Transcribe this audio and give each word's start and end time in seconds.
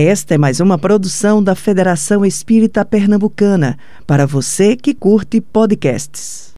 Esta 0.00 0.36
é 0.36 0.38
mais 0.38 0.60
uma 0.60 0.78
produção 0.78 1.42
da 1.42 1.56
Federação 1.56 2.24
Espírita 2.24 2.84
Pernambucana, 2.84 3.76
para 4.06 4.28
você 4.28 4.76
que 4.76 4.94
curte 4.94 5.40
podcasts. 5.40 6.52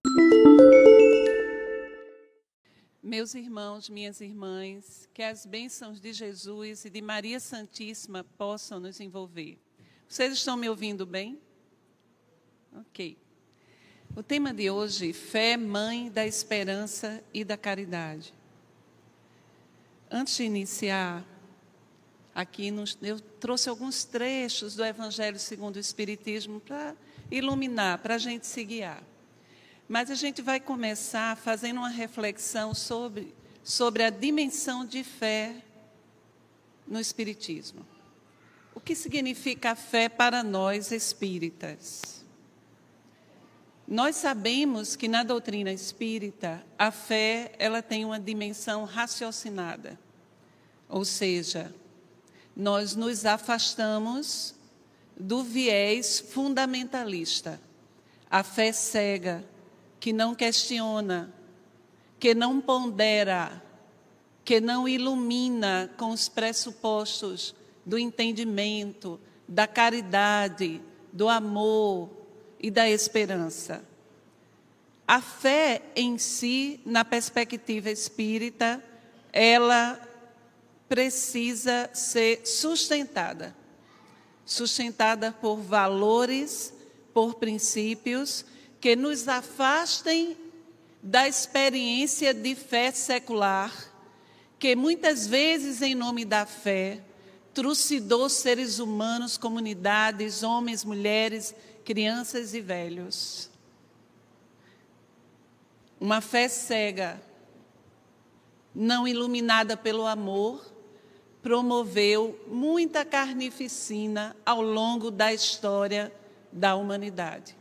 Meus 3.02 3.34
irmãos, 3.34 3.88
minhas 3.88 4.20
irmãs, 4.20 5.08
que 5.14 5.22
as 5.22 5.46
bênçãos 5.46 5.98
de 6.02 6.12
Jesus 6.12 6.84
e 6.84 6.90
de 6.90 7.00
Maria 7.00 7.40
Santíssima 7.40 8.22
possam 8.36 8.78
nos 8.78 9.00
envolver. 9.00 9.56
Vocês 10.06 10.34
estão 10.34 10.54
me 10.54 10.68
ouvindo 10.68 11.06
bem? 11.06 11.40
Ok. 12.76 13.16
O 14.14 14.22
tema 14.22 14.52
de 14.52 14.70
hoje, 14.70 15.14
fé, 15.14 15.56
mãe 15.56 16.10
da 16.10 16.26
esperança 16.26 17.24
e 17.32 17.42
da 17.42 17.56
caridade. 17.56 18.34
Antes 20.10 20.36
de 20.36 20.42
iniciar, 20.42 21.24
aqui 22.40 22.70
nos, 22.70 22.96
eu 23.02 23.20
trouxe 23.20 23.68
alguns 23.68 24.04
trechos 24.04 24.74
do 24.74 24.84
Evangelho 24.84 25.38
segundo 25.38 25.76
o 25.76 25.80
Espiritismo 25.80 26.60
para 26.60 26.94
iluminar, 27.30 27.98
para 27.98 28.14
a 28.14 28.18
gente 28.18 28.46
se 28.46 28.64
guiar. 28.64 29.02
Mas 29.88 30.10
a 30.10 30.14
gente 30.14 30.40
vai 30.40 30.58
começar 30.58 31.36
fazendo 31.36 31.78
uma 31.78 31.88
reflexão 31.88 32.74
sobre, 32.74 33.34
sobre 33.62 34.02
a 34.02 34.10
dimensão 34.10 34.84
de 34.84 35.04
fé 35.04 35.56
no 36.86 36.98
Espiritismo. 36.98 37.86
O 38.74 38.80
que 38.80 38.94
significa 38.94 39.72
a 39.72 39.76
fé 39.76 40.08
para 40.08 40.42
nós 40.42 40.92
espíritas? 40.92 42.24
Nós 43.86 44.14
sabemos 44.16 44.94
que 44.94 45.08
na 45.08 45.24
doutrina 45.24 45.72
espírita 45.72 46.64
a 46.78 46.92
fé 46.92 47.52
ela 47.58 47.82
tem 47.82 48.04
uma 48.04 48.20
dimensão 48.20 48.84
raciocinada. 48.84 49.98
Ou 50.88 51.04
seja, 51.04 51.74
nós 52.60 52.94
nos 52.94 53.24
afastamos 53.24 54.54
do 55.18 55.42
viés 55.42 56.20
fundamentalista. 56.20 57.60
A 58.30 58.42
fé 58.42 58.70
cega, 58.72 59.44
que 59.98 60.12
não 60.12 60.34
questiona, 60.34 61.34
que 62.18 62.34
não 62.34 62.60
pondera, 62.60 63.62
que 64.44 64.60
não 64.60 64.88
ilumina 64.88 65.90
com 65.96 66.10
os 66.10 66.28
pressupostos 66.28 67.54
do 67.84 67.98
entendimento, 67.98 69.18
da 69.48 69.66
caridade, 69.66 70.80
do 71.12 71.28
amor, 71.28 72.08
e 72.60 72.70
da 72.70 72.88
esperança. 72.88 73.82
A 75.08 75.20
fé 75.20 75.82
em 75.96 76.18
si, 76.18 76.80
na 76.84 77.04
perspectiva 77.04 77.90
espírita, 77.90 78.82
ela 79.32 79.98
precisa 80.90 81.88
ser 81.94 82.44
sustentada. 82.44 83.56
Sustentada 84.44 85.30
por 85.30 85.60
valores, 85.60 86.74
por 87.14 87.36
princípios 87.36 88.44
que 88.80 88.96
nos 88.96 89.28
afastem 89.28 90.36
da 91.00 91.28
experiência 91.28 92.34
de 92.34 92.56
fé 92.56 92.90
secular, 92.90 93.72
que 94.58 94.74
muitas 94.74 95.28
vezes, 95.28 95.80
em 95.80 95.94
nome 95.94 96.24
da 96.24 96.44
fé, 96.44 97.00
trucidou 97.54 98.28
seres 98.28 98.80
humanos, 98.80 99.38
comunidades, 99.38 100.42
homens, 100.42 100.84
mulheres, 100.84 101.54
crianças 101.84 102.52
e 102.52 102.60
velhos. 102.60 103.48
Uma 106.00 106.20
fé 106.20 106.48
cega, 106.48 107.22
não 108.74 109.06
iluminada 109.06 109.76
pelo 109.76 110.04
amor, 110.04 110.69
promoveu 111.42 112.38
muita 112.46 113.04
carnificina 113.04 114.36
ao 114.44 114.60
longo 114.60 115.10
da 115.10 115.32
história 115.32 116.12
da 116.52 116.74
humanidade. 116.74 117.56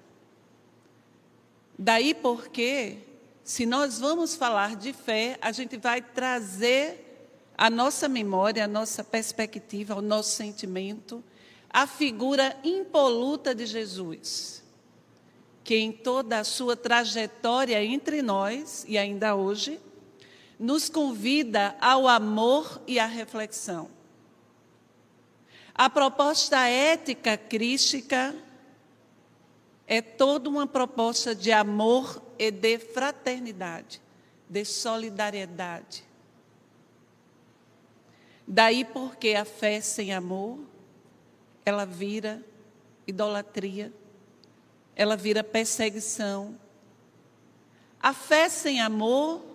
Daí 1.77 2.13
porque, 2.13 2.97
se 3.44 3.66
nós 3.66 4.00
vamos 4.00 4.35
falar 4.35 4.75
de 4.75 4.91
fé, 4.91 5.38
a 5.41 5.51
gente 5.51 5.78
vai 5.78 6.01
trazer 6.01 7.28
a 7.57 7.69
nossa 7.69 8.09
memória, 8.09 8.66
a 8.66 8.68
nossa 8.68 9.03
perspectiva, 9.03 9.95
o 9.95 10.01
nosso 10.01 10.31
sentimento 10.31 11.23
a 11.69 11.85
figura 11.85 12.57
impoluta 12.63 13.53
de 13.53 13.66
Jesus, 13.66 14.63
que 15.63 15.75
em 15.75 15.91
toda 15.91 16.39
a 16.39 16.44
sua 16.44 16.75
trajetória 16.75 17.84
entre 17.84 18.22
nós, 18.22 18.84
e 18.88 18.97
ainda 18.97 19.35
hoje, 19.35 19.79
nos 20.59 20.90
convida 20.90 21.75
ao 21.80 22.06
amor 22.06 22.81
e 22.86 23.00
à 23.00 23.06
reflexão. 23.06 23.90
A 25.74 25.90
proposta 25.90 26.68
ética 26.68 27.38
crística 27.38 28.36
é 29.88 30.02
toda 30.02 30.50
uma 30.50 30.68
proposta 30.68 31.34
de 31.34 31.53
amor 31.53 32.22
e 32.38 32.52
de 32.52 32.78
fraternidade, 32.78 34.02
de 34.50 34.66
solidariedade. 34.66 36.03
Daí 38.46 38.84
porque 38.84 39.36
a 39.36 39.46
fé 39.46 39.80
sem 39.80 40.14
amor 40.14 40.59
ela 41.66 41.86
vira 41.86 42.44
idolatria, 43.08 43.94
ela 44.96 45.16
vira 45.16 45.44
perseguição. 45.44 46.59
A 48.02 48.14
fé 48.14 48.50
sem 48.50 48.81
amor 48.81 49.49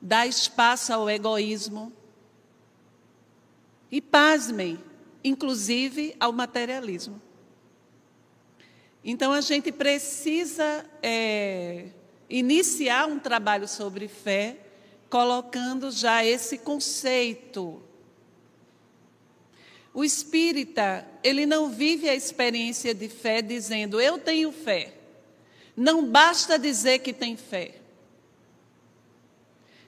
dá 0.00 0.26
espaço 0.26 0.92
ao 0.92 1.08
egoísmo. 1.08 1.92
E 3.90 4.00
pasmem, 4.00 4.78
inclusive 5.22 6.16
ao 6.18 6.32
materialismo. 6.32 7.20
Então 9.04 9.32
a 9.32 9.40
gente 9.40 9.70
precisa 9.70 10.84
é, 11.02 11.86
iniciar 12.28 13.06
um 13.06 13.18
trabalho 13.18 13.68
sobre 13.68 14.08
fé, 14.08 14.58
colocando 15.08 15.90
já 15.90 16.24
esse 16.24 16.58
conceito 16.58 17.82
o 19.96 20.04
espírita, 20.04 21.08
ele 21.24 21.46
não 21.46 21.70
vive 21.70 22.06
a 22.06 22.14
experiência 22.14 22.94
de 22.94 23.08
fé 23.08 23.40
dizendo, 23.40 23.98
eu 23.98 24.18
tenho 24.18 24.52
fé. 24.52 24.92
Não 25.74 26.04
basta 26.06 26.58
dizer 26.58 26.98
que 26.98 27.14
tem 27.14 27.34
fé. 27.34 27.76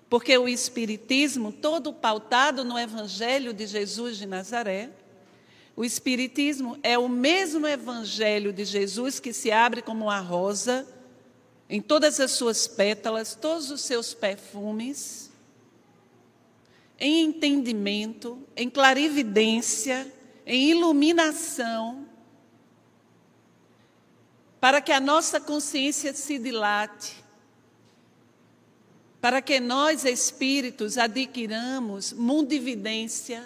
Porque 0.08 0.36
o 0.38 0.48
Espiritismo, 0.48 1.52
todo 1.52 1.92
pautado 1.92 2.64
no 2.64 2.78
Evangelho 2.78 3.52
de 3.52 3.66
Jesus 3.66 4.16
de 4.16 4.26
Nazaré, 4.26 4.90
o 5.76 5.84
Espiritismo 5.84 6.78
é 6.82 6.98
o 6.98 7.08
mesmo 7.08 7.66
Evangelho 7.66 8.52
de 8.52 8.64
Jesus 8.64 9.20
que 9.20 9.32
se 9.32 9.52
abre 9.52 9.82
como 9.82 10.06
uma 10.06 10.18
rosa, 10.18 10.86
em 11.68 11.80
todas 11.80 12.18
as 12.18 12.32
suas 12.32 12.66
pétalas, 12.66 13.34
todos 13.34 13.70
os 13.70 13.82
seus 13.82 14.14
perfumes, 14.14 15.30
em 16.98 17.26
entendimento, 17.26 18.42
em 18.56 18.68
clarividência, 18.70 20.12
em 20.46 20.70
iluminação, 20.70 22.06
para 24.58 24.80
que 24.80 24.90
a 24.90 24.98
nossa 24.98 25.38
consciência 25.38 26.12
se 26.14 26.38
dilate, 26.38 27.22
para 29.20 29.42
que 29.42 29.58
nós, 29.58 30.04
espíritos, 30.04 30.96
adquiramos 30.96 32.12
mundividência, 32.12 33.44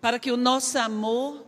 para 0.00 0.18
que 0.18 0.30
o 0.30 0.36
nosso 0.36 0.78
amor 0.78 1.44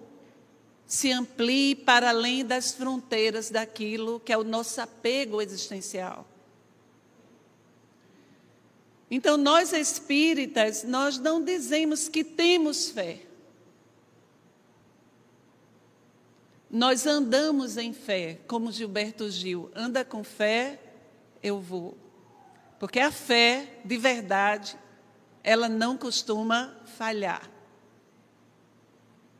se 0.86 1.10
amplie 1.10 1.74
para 1.74 2.10
além 2.10 2.44
das 2.44 2.72
fronteiras 2.72 3.50
daquilo 3.50 4.20
que 4.20 4.32
é 4.32 4.36
o 4.36 4.44
nosso 4.44 4.80
apego 4.80 5.40
existencial. 5.40 6.26
Então, 9.10 9.36
nós 9.36 9.72
espíritas, 9.72 10.84
nós 10.84 11.18
não 11.18 11.44
dizemos 11.44 12.08
que 12.08 12.24
temos 12.24 12.90
fé. 12.90 13.20
Nós 16.70 17.06
andamos 17.06 17.76
em 17.76 17.92
fé, 17.92 18.40
como 18.46 18.72
Gilberto 18.72 19.30
Gil, 19.30 19.70
anda 19.74 20.02
com 20.02 20.24
fé, 20.24 20.80
eu 21.42 21.60
vou. 21.60 22.01
Porque 22.82 22.98
a 22.98 23.12
fé, 23.12 23.78
de 23.84 23.96
verdade, 23.96 24.76
ela 25.44 25.68
não 25.68 25.96
costuma 25.96 26.76
falhar. 26.96 27.48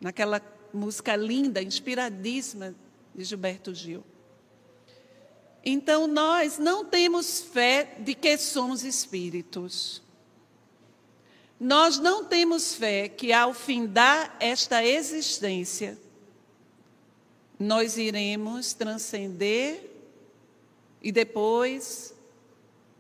Naquela 0.01 0.41
música 0.73 1.17
linda, 1.17 1.61
inspiradíssima 1.61 2.73
de 3.13 3.25
Gilberto 3.25 3.75
Gil. 3.75 4.05
Então 5.65 6.07
nós 6.07 6.57
não 6.57 6.85
temos 6.85 7.41
fé 7.41 7.97
de 7.99 8.15
que 8.15 8.39
somos 8.39 8.85
espíritos. 8.85 10.01
Nós 11.59 11.99
não 11.99 12.25
temos 12.25 12.77
fé 12.77 13.09
que 13.09 13.33
ao 13.33 13.53
findar 13.53 14.37
esta 14.39 14.85
existência, 14.85 15.99
nós 17.59 17.97
iremos 17.97 18.73
transcender 18.73 19.91
e 21.03 21.11
depois, 21.11 22.15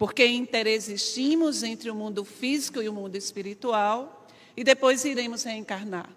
porque 0.02 0.26
interexistimos 0.26 1.62
entre 1.62 1.88
o 1.88 1.94
mundo 1.94 2.24
físico 2.24 2.82
e 2.82 2.88
o 2.88 2.92
mundo 2.92 3.14
espiritual, 3.14 4.26
e 4.56 4.64
depois 4.64 5.04
iremos 5.04 5.44
reencarnar. 5.44 6.10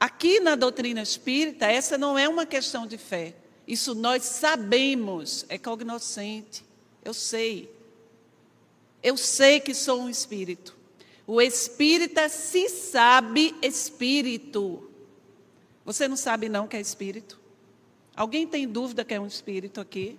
Aqui 0.00 0.40
na 0.40 0.54
doutrina 0.54 1.02
espírita, 1.02 1.66
essa 1.66 1.98
não 1.98 2.18
é 2.18 2.26
uma 2.26 2.46
questão 2.46 2.86
de 2.86 2.96
fé. 2.96 3.34
Isso 3.68 3.94
nós 3.94 4.22
sabemos, 4.22 5.44
é 5.50 5.58
cognoscente. 5.58 6.64
Eu 7.04 7.12
sei. 7.12 7.70
Eu 9.02 9.18
sei 9.18 9.60
que 9.60 9.74
sou 9.74 10.00
um 10.00 10.08
espírito. 10.08 10.74
O 11.26 11.42
espírita 11.42 12.26
se 12.30 12.70
sabe 12.70 13.54
espírito. 13.60 14.90
Você 15.84 16.08
não 16.08 16.16
sabe 16.16 16.48
não 16.48 16.66
que 16.66 16.78
é 16.78 16.80
espírito? 16.80 17.38
Alguém 18.16 18.46
tem 18.46 18.66
dúvida 18.66 19.04
que 19.04 19.12
é 19.12 19.20
um 19.20 19.26
espírito 19.26 19.78
aqui? 19.78 20.18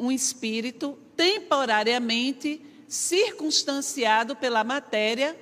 Um 0.00 0.10
espírito 0.10 0.98
temporariamente 1.16 2.60
circunstanciado 2.88 4.34
pela 4.34 4.64
matéria 4.64 5.36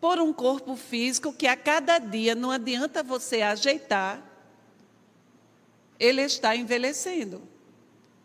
por 0.00 0.18
um 0.18 0.32
corpo 0.32 0.76
físico 0.76 1.32
que 1.32 1.46
a 1.46 1.56
cada 1.56 1.98
dia 1.98 2.34
não 2.34 2.50
adianta 2.50 3.02
você 3.02 3.42
ajeitar, 3.42 4.22
ele 5.98 6.22
está 6.22 6.54
envelhecendo. 6.54 7.42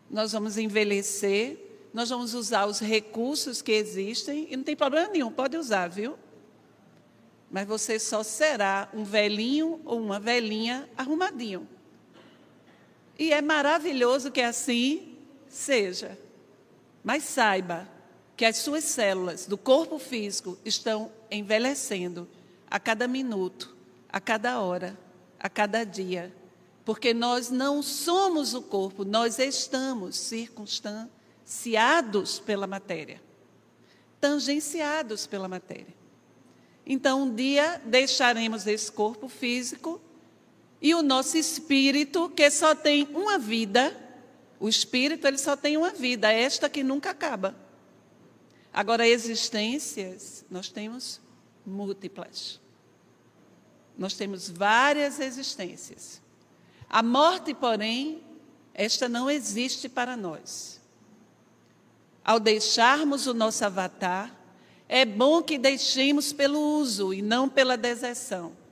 Nós 0.10 0.32
vamos 0.34 0.58
envelhecer, 0.58 1.58
nós 1.94 2.10
vamos 2.10 2.34
usar 2.34 2.66
os 2.66 2.80
recursos 2.80 3.62
que 3.62 3.72
existem 3.72 4.48
e 4.50 4.58
não 4.58 4.64
tem 4.64 4.76
problema 4.76 5.08
nenhum, 5.08 5.32
pode 5.32 5.58
usar, 5.58 5.88
viu? 5.88 6.18
Mas 7.50 7.68
você 7.68 8.00
só 8.00 8.22
será 8.22 8.90
um 8.94 9.04
velhinho 9.04 9.80
ou 9.86 10.00
uma 10.00 10.20
velhinha 10.20 10.90
arrumadinho. 10.98 11.68
E 13.18 13.32
é 13.32 13.42
maravilhoso 13.42 14.30
que 14.32 14.42
assim 14.42 15.18
seja. 15.48 16.18
Mas 17.04 17.24
saiba 17.24 17.88
que 18.36 18.46
as 18.46 18.58
suas 18.58 18.84
células 18.84 19.46
do 19.46 19.58
corpo 19.58 19.98
físico 20.00 20.58
estão 20.66 21.12
envelhecendo 21.30 22.28
a 22.70 22.80
cada 22.80 23.08
minuto, 23.08 23.76
a 24.10 24.20
cada 24.20 24.60
hora, 24.60 24.98
a 25.40 25.48
cada 25.50 25.84
dia. 25.84 26.36
Porque 26.84 27.14
nós 27.14 27.50
não 27.50 27.84
somos 27.84 28.54
o 28.54 28.62
corpo, 28.62 29.06
nós 29.06 29.40
estamos 29.40 30.18
circunstanciados 30.18 32.40
pela 32.40 32.68
matéria, 32.68 33.22
tangenciados 34.20 35.26
pela 35.28 35.48
matéria. 35.48 36.04
Então, 36.86 37.24
um 37.24 37.34
dia 37.34 37.82
deixaremos 37.86 38.68
esse 38.68 38.92
corpo 38.92 39.30
físico 39.30 40.02
e 40.84 40.94
o 40.94 41.02
nosso 41.02 41.38
espírito, 41.38 42.30
que 42.30 42.52
só 42.52 42.76
tem 42.76 43.08
uma 43.14 43.40
vida, 43.40 43.98
o 44.60 44.68
espírito 44.68 45.26
ele 45.26 45.38
só 45.38 45.56
tem 45.56 45.78
uma 45.78 45.92
vida, 45.92 46.30
esta 46.30 46.70
que 46.70 46.84
nunca 46.84 47.12
acaba. 47.12 47.56
Agora, 48.74 49.08
existências, 49.08 50.44
nós 50.52 50.68
temos 50.68 51.22
múltiplas. 51.66 52.60
Nós 53.98 54.14
temos 54.16 54.50
várias 54.50 55.22
existências. 55.22 56.22
A 56.90 57.02
morte, 57.02 57.54
porém, 57.54 58.22
esta 58.74 59.08
não 59.08 59.32
existe 59.32 59.88
para 59.88 60.18
nós. 60.18 60.82
Ao 62.26 62.42
deixarmos 62.42 63.26
o 63.26 63.34
nosso 63.34 63.64
avatar, 63.64 64.38
é 64.90 65.06
bom 65.06 65.42
que 65.42 65.58
deixemos 65.58 66.34
pelo 66.34 66.60
uso 66.60 67.14
e 67.14 67.22
não 67.22 67.48
pela 67.48 67.78
deserção. 67.78 68.63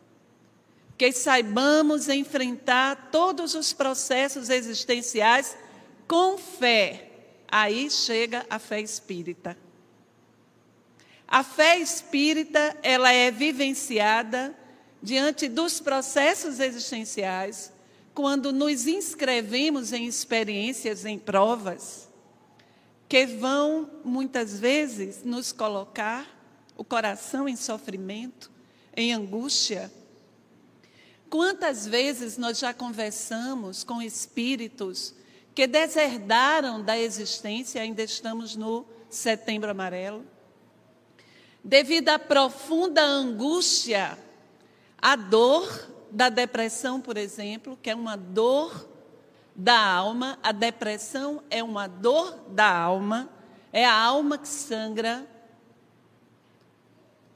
Que 1.02 1.12
saibamos 1.12 2.08
enfrentar 2.10 3.10
todos 3.12 3.56
os 3.56 3.74
processos 3.74 4.52
existenciais 4.52 5.58
com 6.08 6.38
fé. 6.38 7.10
Aí 7.48 7.90
chega 7.90 8.46
a 8.48 8.60
fé 8.60 8.80
espírita. 8.80 9.58
A 11.28 11.44
fé 11.44 11.80
espírita, 11.80 12.78
ela 12.84 13.12
é 13.12 13.32
vivenciada 13.32 14.56
diante 15.02 15.48
dos 15.48 15.80
processos 15.80 16.60
existenciais, 16.60 17.74
quando 18.14 18.54
nos 18.54 18.86
inscrevemos 18.86 19.94
em 19.94 20.06
experiências, 20.06 21.04
em 21.04 21.18
provas, 21.18 22.08
que 23.10 23.26
vão 23.26 23.90
muitas 24.06 24.60
vezes 24.60 25.24
nos 25.24 25.52
colocar 25.52 26.28
o 26.78 26.84
coração 26.84 27.50
em 27.50 27.56
sofrimento, 27.56 28.52
em 28.96 29.12
angústia. 29.12 29.92
Quantas 31.32 31.88
vezes 31.88 32.38
nós 32.38 32.60
já 32.60 32.74
conversamos 32.74 33.86
com 33.86 34.02
espíritos 34.02 35.16
que 35.56 35.66
deserdaram 35.66 36.84
da 36.84 37.00
existência, 37.00 37.82
ainda 37.82 38.04
estamos 38.04 38.58
no 38.58 38.86
setembro 39.10 39.72
amarelo, 39.72 40.26
devido 41.64 42.10
à 42.10 42.20
profunda 42.20 43.02
angústia, 43.02 44.18
a 45.02 45.16
dor 45.16 45.90
da 46.12 46.28
depressão, 46.28 47.00
por 47.00 47.16
exemplo, 47.16 47.80
que 47.82 47.90
é 47.90 47.96
uma 47.96 48.18
dor 48.18 48.90
da 49.56 49.80
alma, 49.80 50.38
a 50.44 50.52
depressão 50.52 51.42
é 51.50 51.64
uma 51.64 51.88
dor 51.88 52.40
da 52.50 52.70
alma, 52.70 53.30
é 53.72 53.86
a 53.86 53.98
alma 53.98 54.38
que 54.38 54.50
sangra. 54.50 55.26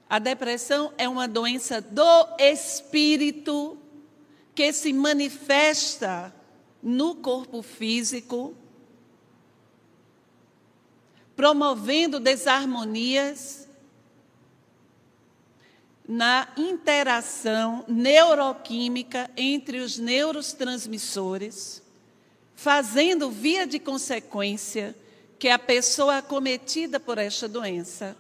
A 0.10 0.20
depressão 0.20 0.92
é 0.98 1.08
uma 1.08 1.30
doença 1.30 1.80
do 1.80 2.28
espírito 2.38 3.80
que 4.56 4.72
se 4.74 4.92
manifesta 4.94 6.34
no 6.82 7.16
corpo 7.16 7.62
físico, 7.62 8.56
promovendo 11.36 12.20
desarmonias 12.20 13.68
na 16.08 16.48
interação 16.56 17.84
neuroquímica 17.88 19.30
entre 19.36 19.80
os 19.80 19.98
neurotransmissores 19.98 21.84
fazendo 22.56 23.30
via 23.30 23.68
de 23.68 23.78
consequência 23.78 24.96
que 25.38 25.50
a 25.50 25.60
pessoa 25.60 26.18
acometida 26.18 27.00
por 27.00 27.18
esta 27.18 27.48
doença, 27.48 28.16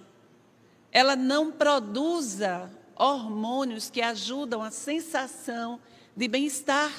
ela 0.91 1.15
não 1.15 1.51
produza 1.51 2.69
hormônios 2.95 3.89
que 3.89 4.01
ajudam 4.01 4.61
a 4.61 4.69
sensação 4.69 5.79
de 6.15 6.27
bem-estar, 6.27 6.91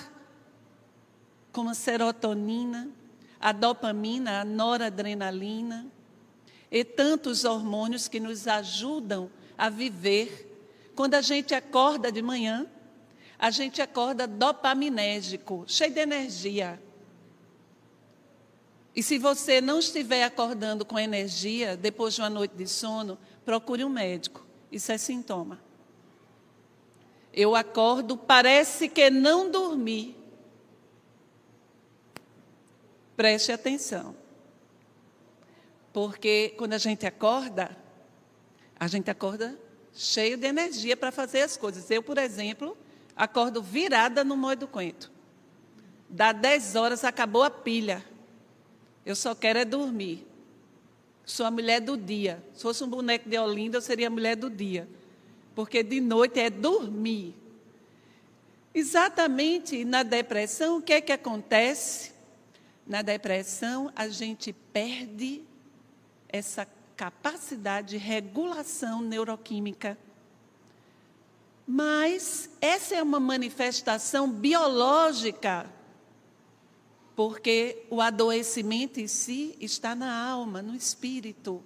como 1.52 1.70
a 1.70 1.74
serotonina, 1.74 2.90
a 3.40 3.52
dopamina, 3.52 4.40
a 4.40 4.44
noradrenalina 4.44 5.86
e 6.70 6.84
tantos 6.84 7.44
hormônios 7.44 8.08
que 8.08 8.20
nos 8.20 8.46
ajudam 8.46 9.30
a 9.56 9.70
viver. 9.70 10.92
Quando 10.94 11.14
a 11.14 11.22
gente 11.22 11.54
acorda 11.54 12.12
de 12.12 12.20
manhã, 12.20 12.66
a 13.38 13.50
gente 13.50 13.80
acorda 13.80 14.26
dopaminérgico, 14.26 15.64
cheio 15.66 15.92
de 15.92 16.00
energia. 16.00 16.82
E 18.94 19.02
se 19.02 19.18
você 19.18 19.60
não 19.60 19.78
estiver 19.78 20.24
acordando 20.24 20.84
com 20.84 20.98
energia 20.98 21.76
depois 21.76 22.14
de 22.14 22.22
uma 22.22 22.30
noite 22.30 22.54
de 22.56 22.66
sono, 22.66 23.18
procure 23.44 23.84
um 23.84 23.90
médico. 23.90 24.46
Isso 24.72 24.90
é 24.90 24.98
sintoma. 24.98 25.65
Eu 27.36 27.54
acordo, 27.54 28.16
parece 28.16 28.88
que 28.88 29.10
não 29.10 29.50
dormi. 29.50 30.16
Preste 33.14 33.52
atenção. 33.52 34.16
Porque 35.92 36.54
quando 36.56 36.72
a 36.72 36.78
gente 36.78 37.06
acorda, 37.06 37.76
a 38.80 38.88
gente 38.88 39.10
acorda 39.10 39.58
cheio 39.94 40.38
de 40.38 40.46
energia 40.46 40.96
para 40.96 41.12
fazer 41.12 41.42
as 41.42 41.58
coisas. 41.58 41.90
Eu, 41.90 42.02
por 42.02 42.16
exemplo, 42.16 42.74
acordo 43.14 43.62
virada 43.62 44.24
no 44.24 44.34
moio 44.34 44.56
do 44.56 44.66
coentro. 44.66 45.10
Dá 46.08 46.32
10 46.32 46.74
horas, 46.74 47.04
acabou 47.04 47.42
a 47.42 47.50
pilha. 47.50 48.02
Eu 49.04 49.14
só 49.14 49.34
quero 49.34 49.58
é 49.58 49.64
dormir. 49.64 50.26
Sou 51.24 51.44
a 51.44 51.50
mulher 51.50 51.80
do 51.80 51.96
dia. 51.98 52.42
Se 52.54 52.62
fosse 52.62 52.82
um 52.82 52.88
boneco 52.88 53.28
de 53.28 53.38
Olinda, 53.38 53.76
eu 53.76 53.82
seria 53.82 54.06
a 54.06 54.10
mulher 54.10 54.36
do 54.36 54.48
dia. 54.48 54.88
Porque 55.56 55.82
de 55.82 56.00
noite 56.00 56.38
é 56.38 56.48
dormir. 56.48 57.34
Exatamente 58.72 59.84
na 59.84 60.04
depressão, 60.04 60.76
o 60.76 60.82
que 60.82 60.92
é 60.92 61.00
que 61.00 61.10
acontece? 61.10 62.12
Na 62.86 63.02
depressão, 63.02 63.90
a 63.96 64.06
gente 64.08 64.52
perde 64.52 65.42
essa 66.28 66.68
capacidade 66.96 67.88
de 67.88 67.96
regulação 67.96 69.02
neuroquímica. 69.02 69.98
Mas 71.66 72.48
essa 72.60 72.94
é 72.94 73.02
uma 73.02 73.18
manifestação 73.18 74.30
biológica 74.30 75.68
porque 77.16 77.86
o 77.88 78.02
adoecimento 78.02 79.00
em 79.00 79.08
si 79.08 79.56
está 79.58 79.94
na 79.94 80.22
alma, 80.22 80.60
no 80.60 80.74
espírito. 80.74 81.64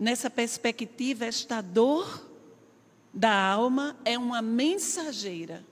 Nessa 0.00 0.30
perspectiva, 0.30 1.26
esta 1.26 1.60
dor 1.60 2.26
da 3.12 3.30
alma 3.38 3.94
é 4.02 4.16
uma 4.16 4.40
mensageira. 4.40 5.62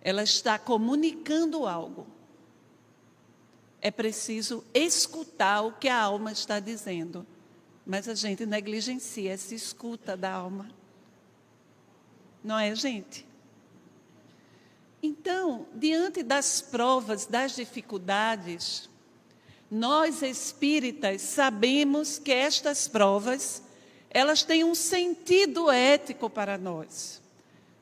Ela 0.00 0.22
está 0.22 0.58
comunicando 0.58 1.66
algo. 1.66 2.06
É 3.78 3.90
preciso 3.90 4.64
escutar 4.72 5.60
o 5.60 5.72
que 5.72 5.86
a 5.86 6.00
alma 6.00 6.32
está 6.32 6.58
dizendo. 6.58 7.26
Mas 7.84 8.08
a 8.08 8.14
gente 8.14 8.46
negligencia 8.46 9.32
essa 9.34 9.54
escuta 9.54 10.16
da 10.16 10.32
alma. 10.32 10.70
não 12.42 12.58
é, 12.58 12.74
gente? 12.74 13.26
Então, 15.02 15.66
diante 15.74 16.22
das 16.22 16.62
provas, 16.62 17.26
das 17.26 17.54
dificuldades, 17.54 18.87
nós 19.70 20.22
espíritas 20.22 21.20
sabemos 21.22 22.18
que 22.18 22.32
estas 22.32 22.88
provas, 22.88 23.62
elas 24.10 24.42
têm 24.42 24.64
um 24.64 24.74
sentido 24.74 25.70
ético 25.70 26.30
para 26.30 26.56
nós. 26.56 27.20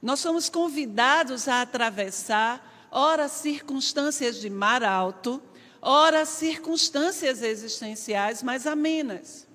Nós 0.02 0.20
somos 0.20 0.48
convidados 0.48 1.48
a 1.48 1.62
atravessar, 1.62 2.88
ora 2.90 3.28
circunstâncias 3.28 4.40
de 4.40 4.50
mar 4.50 4.82
alto, 4.82 5.40
ora 5.80 6.24
circunstâncias 6.26 7.42
existenciais 7.42 8.42
mais 8.42 8.66
amenas. 8.66 9.46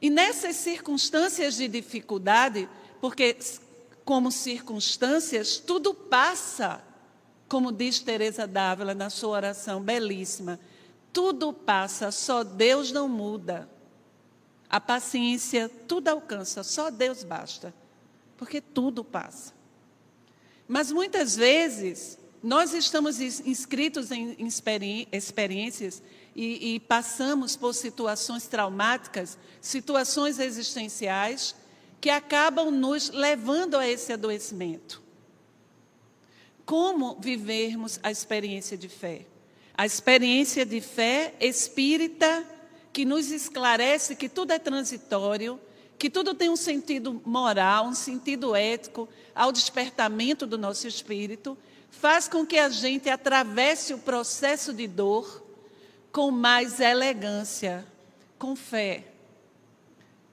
E 0.00 0.10
nessas 0.10 0.56
circunstâncias 0.56 1.56
de 1.56 1.66
dificuldade, 1.66 2.68
porque 3.00 3.36
como 4.04 4.30
circunstâncias, 4.30 5.56
tudo 5.56 5.94
passa, 5.94 6.82
como 7.48 7.72
diz 7.72 8.00
Teresa 8.00 8.46
Dávila 8.46 8.94
na 8.94 9.08
sua 9.08 9.30
oração 9.30 9.80
belíssima. 9.80 10.60
Tudo 11.14 11.52
passa, 11.52 12.10
só 12.10 12.42
Deus 12.42 12.92
não 12.92 13.08
muda. 13.08 13.70
A 14.68 14.80
paciência 14.80 15.70
tudo 15.86 16.08
alcança, 16.08 16.64
só 16.64 16.90
Deus 16.90 17.22
basta. 17.22 17.72
Porque 18.36 18.60
tudo 18.60 19.04
passa. 19.04 19.54
Mas 20.66 20.90
muitas 20.90 21.36
vezes 21.36 22.18
nós 22.42 22.74
estamos 22.74 23.20
inscritos 23.20 24.10
em 24.10 24.36
experiências 25.12 26.02
e, 26.34 26.74
e 26.74 26.80
passamos 26.80 27.56
por 27.56 27.72
situações 27.74 28.48
traumáticas, 28.48 29.38
situações 29.60 30.40
existenciais 30.40 31.54
que 32.00 32.10
acabam 32.10 32.72
nos 32.72 33.08
levando 33.10 33.76
a 33.76 33.88
esse 33.88 34.12
adoecimento. 34.12 35.00
Como 36.66 37.14
vivermos 37.20 38.00
a 38.02 38.10
experiência 38.10 38.76
de 38.76 38.88
fé? 38.88 39.26
A 39.76 39.84
experiência 39.84 40.64
de 40.64 40.80
fé 40.80 41.34
espírita 41.40 42.44
que 42.92 43.04
nos 43.04 43.30
esclarece 43.30 44.14
que 44.14 44.28
tudo 44.28 44.52
é 44.52 44.58
transitório, 44.58 45.60
que 45.98 46.08
tudo 46.08 46.34
tem 46.34 46.48
um 46.48 46.56
sentido 46.56 47.20
moral, 47.24 47.86
um 47.86 47.94
sentido 47.94 48.54
ético 48.54 49.08
ao 49.34 49.50
despertamento 49.50 50.46
do 50.46 50.56
nosso 50.56 50.86
espírito, 50.86 51.58
faz 51.90 52.28
com 52.28 52.46
que 52.46 52.58
a 52.58 52.68
gente 52.68 53.08
atravesse 53.08 53.92
o 53.92 53.98
processo 53.98 54.72
de 54.72 54.86
dor 54.86 55.44
com 56.12 56.30
mais 56.30 56.78
elegância, 56.78 57.84
com 58.38 58.54
fé 58.54 59.14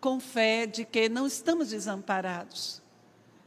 com 0.01 0.19
fé 0.19 0.65
de 0.65 0.83
que 0.83 1.07
não 1.07 1.27
estamos 1.27 1.69
desamparados. 1.69 2.81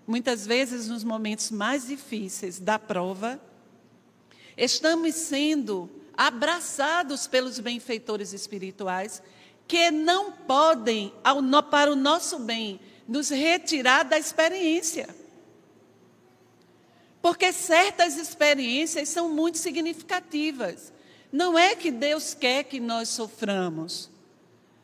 Muitas 0.07 0.47
vezes, 0.47 0.89
nos 0.89 1.03
momentos 1.03 1.51
mais 1.51 1.89
difíceis 1.89 2.61
da 2.61 2.79
prova, 2.79 3.41
estamos 4.57 5.15
sendo 5.15 5.91
abraçados 6.17 7.27
pelos 7.27 7.59
benfeitores 7.59 8.33
espirituais 8.33 9.23
que 9.67 9.91
não 9.91 10.33
podem, 10.33 11.13
para 11.71 11.91
o 11.91 11.97
nosso 11.97 12.39
bem, 12.39 12.81
nos 13.09 13.31
retirar 13.31 14.05
da 14.05 14.19
experiência. 14.19 15.09
Porque 17.21 17.53
certas 17.53 18.17
experiências 18.17 19.09
são 19.09 19.31
muito 19.31 19.59
significativas. 19.59 20.93
Não 21.33 21.59
é 21.59 21.75
que 21.75 21.91
Deus 21.91 22.35
quer 22.35 22.65
que 22.65 22.79
nós 22.79 23.09
soframos. 23.09 24.11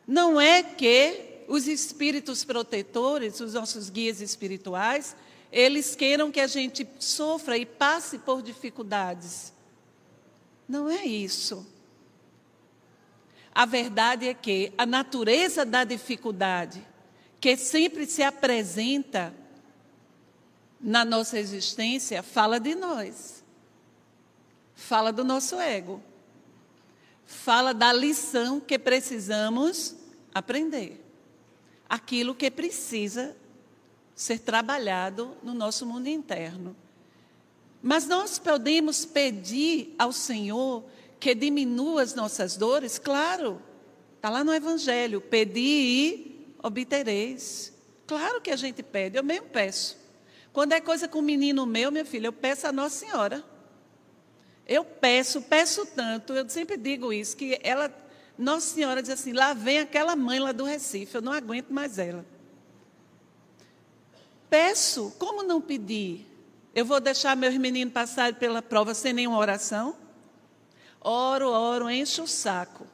Não 0.07 0.41
é 0.41 0.63
que 0.63 1.43
os 1.47 1.67
espíritos 1.67 2.43
protetores, 2.43 3.39
os 3.39 3.53
nossos 3.53 3.89
guias 3.89 4.21
espirituais, 4.21 5.15
eles 5.51 5.95
queiram 5.95 6.31
que 6.31 6.39
a 6.39 6.47
gente 6.47 6.87
sofra 6.99 7.57
e 7.57 7.65
passe 7.65 8.17
por 8.17 8.41
dificuldades. 8.41 9.53
Não 10.71 10.89
é 10.89 11.05
isso. 11.05 11.67
A 13.53 13.65
verdade 13.65 14.29
é 14.29 14.33
que 14.33 14.71
a 14.77 14.85
natureza 14.85 15.65
da 15.65 15.83
dificuldade, 15.83 16.87
que 17.41 17.57
sempre 17.57 18.05
se 18.05 18.23
apresenta 18.23 19.33
na 20.79 21.03
nossa 21.03 21.37
existência, 21.37 22.23
fala 22.23 22.57
de 22.57 22.73
nós. 22.73 23.43
Fala 24.73 25.11
do 25.11 25.25
nosso 25.25 25.59
ego. 25.59 26.01
Fala 27.25 27.73
da 27.73 27.91
lição 27.91 28.61
que 28.61 28.79
precisamos 28.79 29.93
aprender 30.33 31.05
aquilo 31.89 32.33
que 32.33 32.49
precisa 32.49 33.35
ser 34.15 34.39
trabalhado 34.39 35.35
no 35.43 35.53
nosso 35.53 35.85
mundo 35.85 36.07
interno. 36.07 36.73
Mas 37.81 38.07
nós 38.07 38.37
podemos 38.37 39.05
pedir 39.05 39.95
ao 39.97 40.11
Senhor 40.11 40.83
que 41.19 41.33
diminua 41.33 42.01
as 42.01 42.13
nossas 42.13 42.55
dores? 42.55 42.99
Claro, 42.99 43.61
está 44.15 44.29
lá 44.29 44.43
no 44.43 44.53
Evangelho: 44.53 45.21
pedi 45.21 45.61
e 45.61 46.55
obtereis. 46.61 47.73
Claro 48.05 48.41
que 48.41 48.51
a 48.51 48.55
gente 48.55 48.83
pede, 48.83 49.17
eu 49.17 49.23
mesmo 49.23 49.47
peço. 49.47 49.97
Quando 50.53 50.73
é 50.73 50.81
coisa 50.81 51.07
com 51.07 51.19
o 51.19 51.23
menino 51.23 51.65
meu, 51.65 51.91
minha 51.91 52.05
filha, 52.05 52.27
eu 52.27 52.33
peço 52.33 52.67
a 52.67 52.71
Nossa 52.71 53.05
Senhora. 53.05 53.43
Eu 54.67 54.83
peço, 54.85 55.41
peço 55.41 55.85
tanto, 55.85 56.33
eu 56.33 56.47
sempre 56.47 56.77
digo 56.77 57.11
isso, 57.11 57.35
que 57.35 57.59
ela 57.63 57.91
nossa 58.37 58.73
Senhora 58.73 59.01
diz 59.01 59.11
assim: 59.11 59.33
lá 59.33 59.53
vem 59.53 59.79
aquela 59.79 60.15
mãe 60.15 60.39
lá 60.39 60.51
do 60.51 60.63
Recife, 60.63 61.15
eu 61.15 61.21
não 61.21 61.31
aguento 61.31 61.69
mais 61.69 61.99
ela. 61.99 62.25
Peço, 64.49 65.13
como 65.17 65.43
não 65.43 65.61
pedir? 65.61 66.25
Eu 66.73 66.85
vou 66.85 66.99
deixar 66.99 67.35
meus 67.35 67.55
meninos 67.57 67.93
passarem 67.93 68.33
pela 68.33 68.61
prova 68.61 68.93
sem 68.93 69.11
nenhuma 69.11 69.37
oração? 69.37 69.95
Oro, 71.01 71.49
oro, 71.49 71.89
encho 71.89 72.23
o 72.23 72.27
saco. 72.27 72.87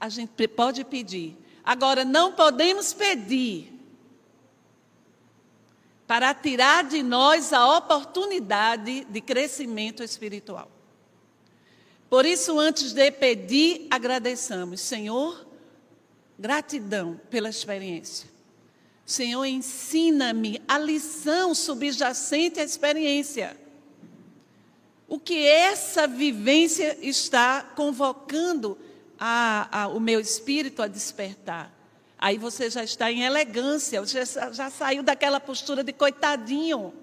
A 0.00 0.08
gente 0.08 0.48
pode 0.48 0.84
pedir. 0.84 1.36
Agora, 1.62 2.04
não 2.04 2.32
podemos 2.32 2.92
pedir 2.92 3.72
para 6.06 6.34
tirar 6.34 6.84
de 6.84 7.02
nós 7.02 7.52
a 7.52 7.76
oportunidade 7.76 9.04
de 9.04 9.20
crescimento 9.20 10.02
espiritual. 10.02 10.70
Por 12.08 12.24
isso, 12.24 12.58
antes 12.58 12.92
de 12.92 13.10
pedir, 13.10 13.86
agradeçamos. 13.90 14.80
Senhor, 14.80 15.46
gratidão 16.38 17.20
pela 17.30 17.48
experiência. 17.48 18.33
Senhor, 19.06 19.44
ensina-me 19.44 20.60
a 20.66 20.78
lição 20.78 21.54
subjacente 21.54 22.58
à 22.58 22.64
experiência. 22.64 23.56
O 25.06 25.18
que 25.18 25.46
essa 25.46 26.06
vivência 26.06 26.98
está 27.02 27.62
convocando 27.62 28.78
a, 29.18 29.82
a, 29.82 29.88
o 29.88 30.00
meu 30.00 30.20
espírito 30.20 30.82
a 30.82 30.88
despertar. 30.88 31.72
Aí 32.18 32.38
você 32.38 32.70
já 32.70 32.82
está 32.82 33.12
em 33.12 33.22
elegância, 33.22 34.00
você 34.00 34.24
já, 34.24 34.50
já 34.50 34.70
saiu 34.70 35.02
daquela 35.02 35.38
postura 35.38 35.84
de 35.84 35.92
coitadinho, 35.92 36.94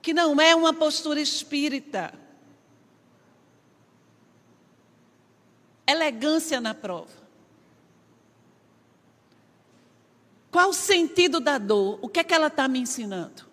que 0.00 0.14
não 0.14 0.40
é 0.40 0.54
uma 0.54 0.72
postura 0.72 1.20
espírita. 1.20 2.12
elegância 5.90 6.60
na 6.60 6.74
prova. 6.74 7.19
Qual 10.50 10.70
o 10.70 10.74
sentido 10.74 11.38
da 11.38 11.58
dor? 11.58 11.98
O 12.02 12.08
que 12.08 12.20
é 12.20 12.24
que 12.24 12.34
ela 12.34 12.48
está 12.48 12.66
me 12.66 12.80
ensinando? 12.80 13.48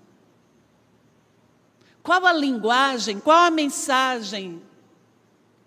Qual 2.02 2.26
a 2.26 2.34
linguagem, 2.34 3.20
qual 3.20 3.46
a 3.46 3.52
mensagem 3.52 4.62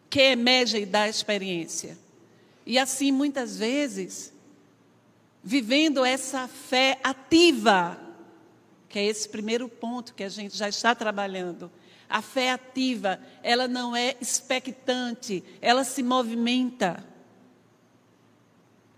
que 0.08 0.20
emerge 0.20 0.87
da 0.87 1.08
experiência? 1.08 1.99
E 2.64 2.78
assim, 2.78 3.12
muitas 3.12 3.58
vezes, 3.58 4.32
vivendo 5.42 6.04
essa 6.04 6.49
fé 6.49 6.99
ativa, 7.02 7.99
que 8.88 8.99
é 8.99 9.04
esse 9.04 9.28
primeiro 9.28 9.68
ponto 9.68 10.14
que 10.14 10.25
a 10.25 10.28
gente 10.28 10.56
já 10.56 10.68
está 10.68 10.94
trabalhando, 10.94 11.70
a 12.08 12.20
fé 12.20 12.50
ativa, 12.50 13.20
ela 13.42 13.68
não 13.68 13.94
é 13.94 14.16
expectante, 14.20 15.44
ela 15.60 15.84
se 15.84 16.02
movimenta. 16.02 17.04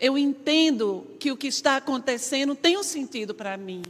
Eu 0.02 0.18
entendo 0.18 1.06
que 1.20 1.30
o 1.30 1.36
que 1.36 1.46
está 1.46 1.76
acontecendo 1.76 2.56
tem 2.56 2.76
um 2.76 2.82
sentido 2.82 3.32
para 3.32 3.56
mim. 3.56 3.82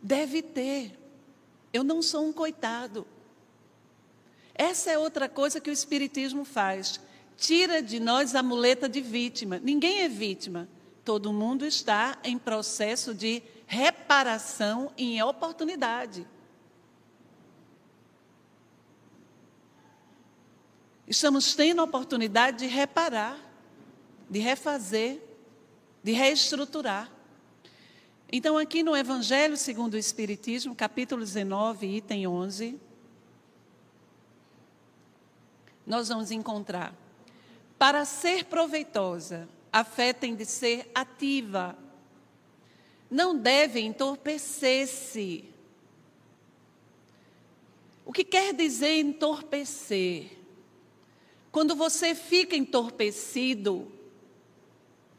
Deve 0.00 0.42
ter. 0.42 0.96
Eu 1.72 1.82
não 1.82 2.00
sou 2.00 2.24
um 2.24 2.32
coitado. 2.32 3.04
Essa 4.54 4.92
é 4.92 4.96
outra 4.96 5.28
coisa 5.28 5.60
que 5.60 5.68
o 5.68 5.72
Espiritismo 5.72 6.44
faz. 6.44 7.00
Tira 7.36 7.82
de 7.82 7.98
nós 7.98 8.36
a 8.36 8.44
muleta 8.44 8.88
de 8.88 9.00
vítima. 9.00 9.58
Ninguém 9.58 10.02
é 10.02 10.08
vítima. 10.08 10.68
Todo 11.04 11.32
mundo 11.32 11.66
está 11.66 12.16
em 12.22 12.38
processo 12.38 13.12
de 13.12 13.42
reparação 13.66 14.92
em 14.96 15.20
oportunidade. 15.20 16.24
Estamos 21.08 21.54
tendo 21.54 21.80
a 21.80 21.84
oportunidade 21.84 22.58
de 22.58 22.66
reparar, 22.66 23.38
de 24.28 24.38
refazer. 24.38 25.22
de 26.02 26.12
reestruturar. 26.12 27.10
Então, 28.30 28.56
aqui 28.56 28.80
no 28.80 28.96
Evangelho 28.96 29.56
segundo 29.56 29.94
o 29.94 29.98
Espiritismo, 29.98 30.72
capítulo 30.72 31.24
19, 31.24 31.84
item 31.96 32.28
11, 32.28 32.80
nós 35.84 36.08
vamos 36.08 36.30
encontrar. 36.30 36.94
Para 37.76 38.04
ser 38.04 38.44
proveitosa, 38.44 39.48
a 39.72 39.82
fé 39.82 40.12
tem 40.12 40.36
de 40.36 40.44
ser 40.44 40.88
ativa. 40.94 41.76
Não 43.10 43.36
deve 43.36 43.80
entorpecer-se. 43.80 45.44
O 48.04 48.12
que 48.12 48.22
quer 48.22 48.54
dizer 48.54 49.00
entorpecer? 49.00 50.38
Quando 51.56 51.74
você 51.74 52.14
fica 52.14 52.54
entorpecido, 52.54 53.90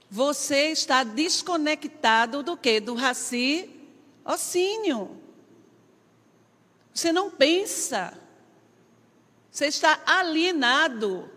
você 0.08 0.68
está 0.68 1.04
desconectado 1.04 2.44
do 2.44 2.56
que? 2.56 2.80
Do 2.80 2.94
raciocínio. 2.94 3.68
Você 6.94 7.12
não 7.12 7.32
pensa. 7.32 8.16
Você 9.50 9.66
está 9.66 10.00
alienado. 10.06 11.28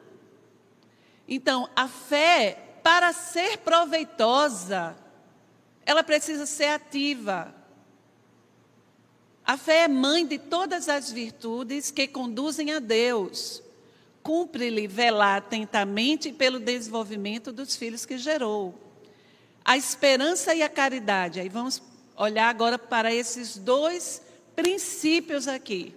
Então, 1.27 1.71
a 1.75 1.89
fé, 1.89 2.81
para 2.83 3.15
ser 3.15 3.57
proveitosa, 3.61 4.95
ela 5.87 6.05
precisa 6.05 6.45
ser 6.45 6.67
ativa. 6.67 7.55
A 9.47 9.57
fé 9.57 9.85
é 9.85 9.89
mãe 9.89 10.27
de 10.27 10.39
todas 10.39 10.91
as 10.91 11.11
virtudes 11.11 11.91
que 11.91 12.07
conduzem 12.07 12.71
a 12.73 12.79
Deus. 12.79 13.63
Cumpre-lhe 14.31 14.87
velar 14.87 15.39
atentamente 15.39 16.31
pelo 16.31 16.61
desenvolvimento 16.61 17.51
dos 17.53 17.75
filhos 17.75 18.07
que 18.07 18.17
gerou. 18.17 18.79
A 19.65 19.77
esperança 19.77 20.55
e 20.55 20.63
a 20.63 20.69
caridade. 20.69 21.41
Aí 21.41 21.49
vamos 21.49 21.83
olhar 22.15 22.49
agora 22.49 22.79
para 22.79 23.13
esses 23.13 23.57
dois 23.57 24.23
princípios 24.55 25.49
aqui. 25.49 25.97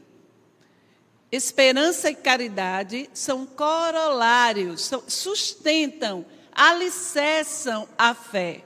Esperança 1.32 2.10
e 2.10 2.16
caridade 2.16 3.08
são 3.14 3.46
corolários, 3.46 4.90
sustentam, 5.08 6.26
alicerçam 6.52 7.88
a 7.96 8.16
fé 8.16 8.64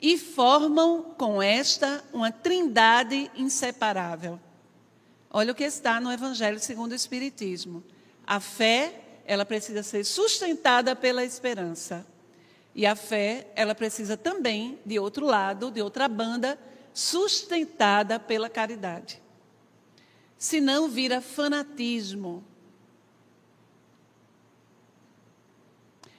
e 0.00 0.16
formam 0.16 1.12
com 1.18 1.42
esta 1.42 2.04
uma 2.12 2.30
trindade 2.30 3.32
inseparável. 3.34 4.38
Olha 5.28 5.50
o 5.50 5.56
que 5.56 5.64
está 5.64 6.00
no 6.00 6.12
Evangelho 6.12 6.60
segundo 6.60 6.92
o 6.92 6.94
Espiritismo. 6.94 7.82
A 8.30 8.38
fé, 8.38 9.02
ela 9.24 9.44
precisa 9.44 9.82
ser 9.82 10.04
sustentada 10.04 10.94
pela 10.94 11.24
esperança. 11.24 12.06
E 12.76 12.86
a 12.86 12.94
fé, 12.94 13.50
ela 13.56 13.74
precisa 13.74 14.16
também, 14.16 14.78
de 14.86 15.00
outro 15.00 15.26
lado, 15.26 15.68
de 15.68 15.82
outra 15.82 16.06
banda, 16.06 16.56
sustentada 16.94 18.20
pela 18.20 18.48
caridade. 18.48 19.20
Senão 20.38 20.88
vira 20.88 21.20
fanatismo. 21.20 22.44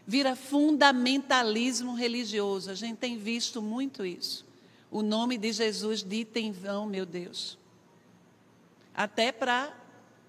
Vira 0.05 0.35
fundamentalismo 0.35 1.93
religioso. 1.93 2.71
A 2.71 2.75
gente 2.75 2.97
tem 2.97 3.17
visto 3.17 3.61
muito 3.61 4.05
isso. 4.05 4.45
O 4.91 5.01
nome 5.01 5.37
de 5.37 5.53
Jesus 5.53 6.03
dito 6.03 6.35
em 6.35 6.51
vão, 6.51 6.85
meu 6.85 7.05
Deus. 7.05 7.57
Até 8.93 9.31
para 9.31 9.73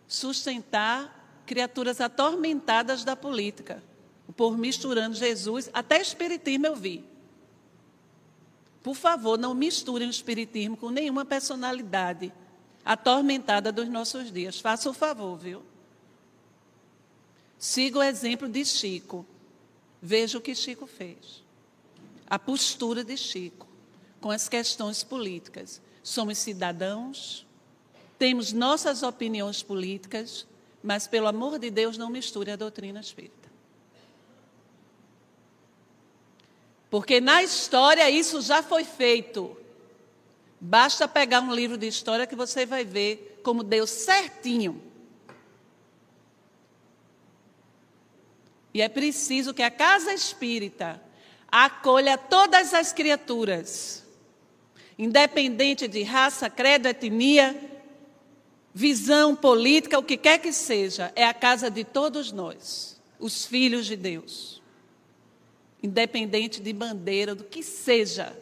sustentar 0.06 1.18
criaturas 1.52 2.00
atormentadas 2.00 3.04
da 3.04 3.14
política. 3.14 3.82
Por 4.34 4.56
misturando 4.56 5.14
Jesus, 5.14 5.68
até 5.74 6.00
espiritismo 6.00 6.66
eu 6.66 6.74
vi. 6.74 7.04
Por 8.82 8.94
favor, 8.96 9.38
não 9.38 9.52
misturem 9.52 10.08
o 10.08 10.10
espiritismo 10.10 10.78
com 10.78 10.88
nenhuma 10.88 11.26
personalidade 11.26 12.32
atormentada 12.82 13.70
dos 13.70 13.86
nossos 13.86 14.32
dias. 14.32 14.58
Faça 14.58 14.88
o 14.88 14.94
favor, 14.94 15.36
viu? 15.36 15.62
Siga 17.58 17.98
o 17.98 18.02
exemplo 18.02 18.48
de 18.48 18.64
Chico. 18.64 19.26
Veja 20.00 20.38
o 20.38 20.40
que 20.40 20.54
Chico 20.54 20.86
fez. 20.86 21.44
A 22.26 22.38
postura 22.38 23.04
de 23.04 23.18
Chico 23.18 23.68
com 24.22 24.30
as 24.30 24.48
questões 24.48 25.04
políticas. 25.04 25.82
Somos 26.02 26.38
cidadãos, 26.38 27.46
temos 28.18 28.54
nossas 28.54 29.02
opiniões 29.02 29.62
políticas, 29.62 30.46
mas, 30.82 31.06
pelo 31.06 31.28
amor 31.28 31.58
de 31.58 31.70
Deus, 31.70 31.96
não 31.96 32.10
misture 32.10 32.50
a 32.50 32.56
doutrina 32.56 33.00
espírita. 33.00 33.50
Porque 36.90 37.20
na 37.20 37.42
história 37.42 38.10
isso 38.10 38.42
já 38.42 38.62
foi 38.62 38.84
feito. 38.84 39.56
Basta 40.60 41.08
pegar 41.08 41.40
um 41.40 41.54
livro 41.54 41.78
de 41.78 41.86
história 41.86 42.26
que 42.26 42.36
você 42.36 42.66
vai 42.66 42.84
ver 42.84 43.40
como 43.42 43.62
deu 43.62 43.86
certinho. 43.86 44.82
E 48.74 48.82
é 48.82 48.88
preciso 48.88 49.54
que 49.54 49.62
a 49.62 49.70
casa 49.70 50.12
espírita 50.12 51.00
acolha 51.50 52.16
todas 52.16 52.72
as 52.72 52.92
criaturas, 52.92 54.04
independente 54.98 55.86
de 55.86 56.02
raça, 56.02 56.48
credo, 56.48 56.88
etnia, 56.88 57.71
visão 58.74 59.36
política, 59.36 59.98
o 59.98 60.02
que 60.02 60.16
quer 60.16 60.38
que 60.38 60.52
seja, 60.52 61.12
é 61.14 61.26
a 61.26 61.34
casa 61.34 61.70
de 61.70 61.84
todos 61.84 62.32
nós, 62.32 63.00
os 63.18 63.44
filhos 63.44 63.86
de 63.86 63.96
Deus. 63.96 64.62
Independente 65.82 66.60
de 66.60 66.72
bandeira, 66.72 67.34
do 67.34 67.44
que 67.44 67.62
seja, 67.62 68.36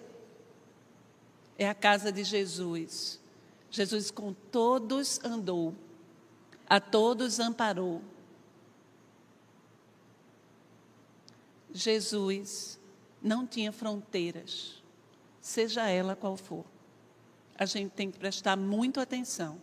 é 1.58 1.68
a 1.68 1.74
casa 1.74 2.12
de 2.12 2.22
Jesus. 2.22 3.18
Jesus 3.70 4.10
com 4.10 4.32
todos 4.32 5.20
andou, 5.24 5.74
a 6.68 6.80
todos 6.80 7.40
amparou. 7.40 8.02
Jesus 11.72 12.78
não 13.22 13.46
tinha 13.46 13.72
fronteiras, 13.72 14.82
seja 15.40 15.88
ela 15.88 16.16
qual 16.16 16.36
for. 16.36 16.64
A 17.56 17.64
gente 17.64 17.90
tem 17.90 18.10
que 18.10 18.18
prestar 18.18 18.56
muito 18.56 19.00
atenção 19.00 19.60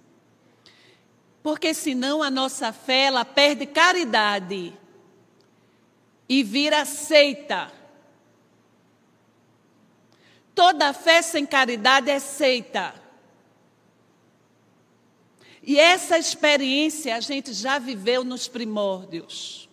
porque 1.47 1.73
senão 1.73 2.21
a 2.21 2.29
nossa 2.29 2.73
fé 2.73 3.03
ela 3.03 3.23
perde 3.23 3.65
caridade 3.65 4.77
e 6.27 6.43
vira 6.43 6.83
seita. 6.83 7.71
Toda 10.53 10.91
fé 10.91 11.21
sem 11.21 11.45
caridade 11.45 12.09
é 12.09 12.19
seita. 12.19 12.93
E 15.63 15.79
essa 15.79 16.17
experiência 16.17 17.15
a 17.15 17.21
gente 17.21 17.53
já 17.53 17.79
viveu 17.79 18.25
nos 18.25 18.49
primórdios. 18.49 19.69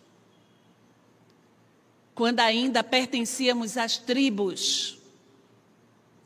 Quando 2.14 2.38
ainda 2.38 2.84
pertencíamos 2.84 3.76
às 3.76 3.98
tribos. 3.98 4.96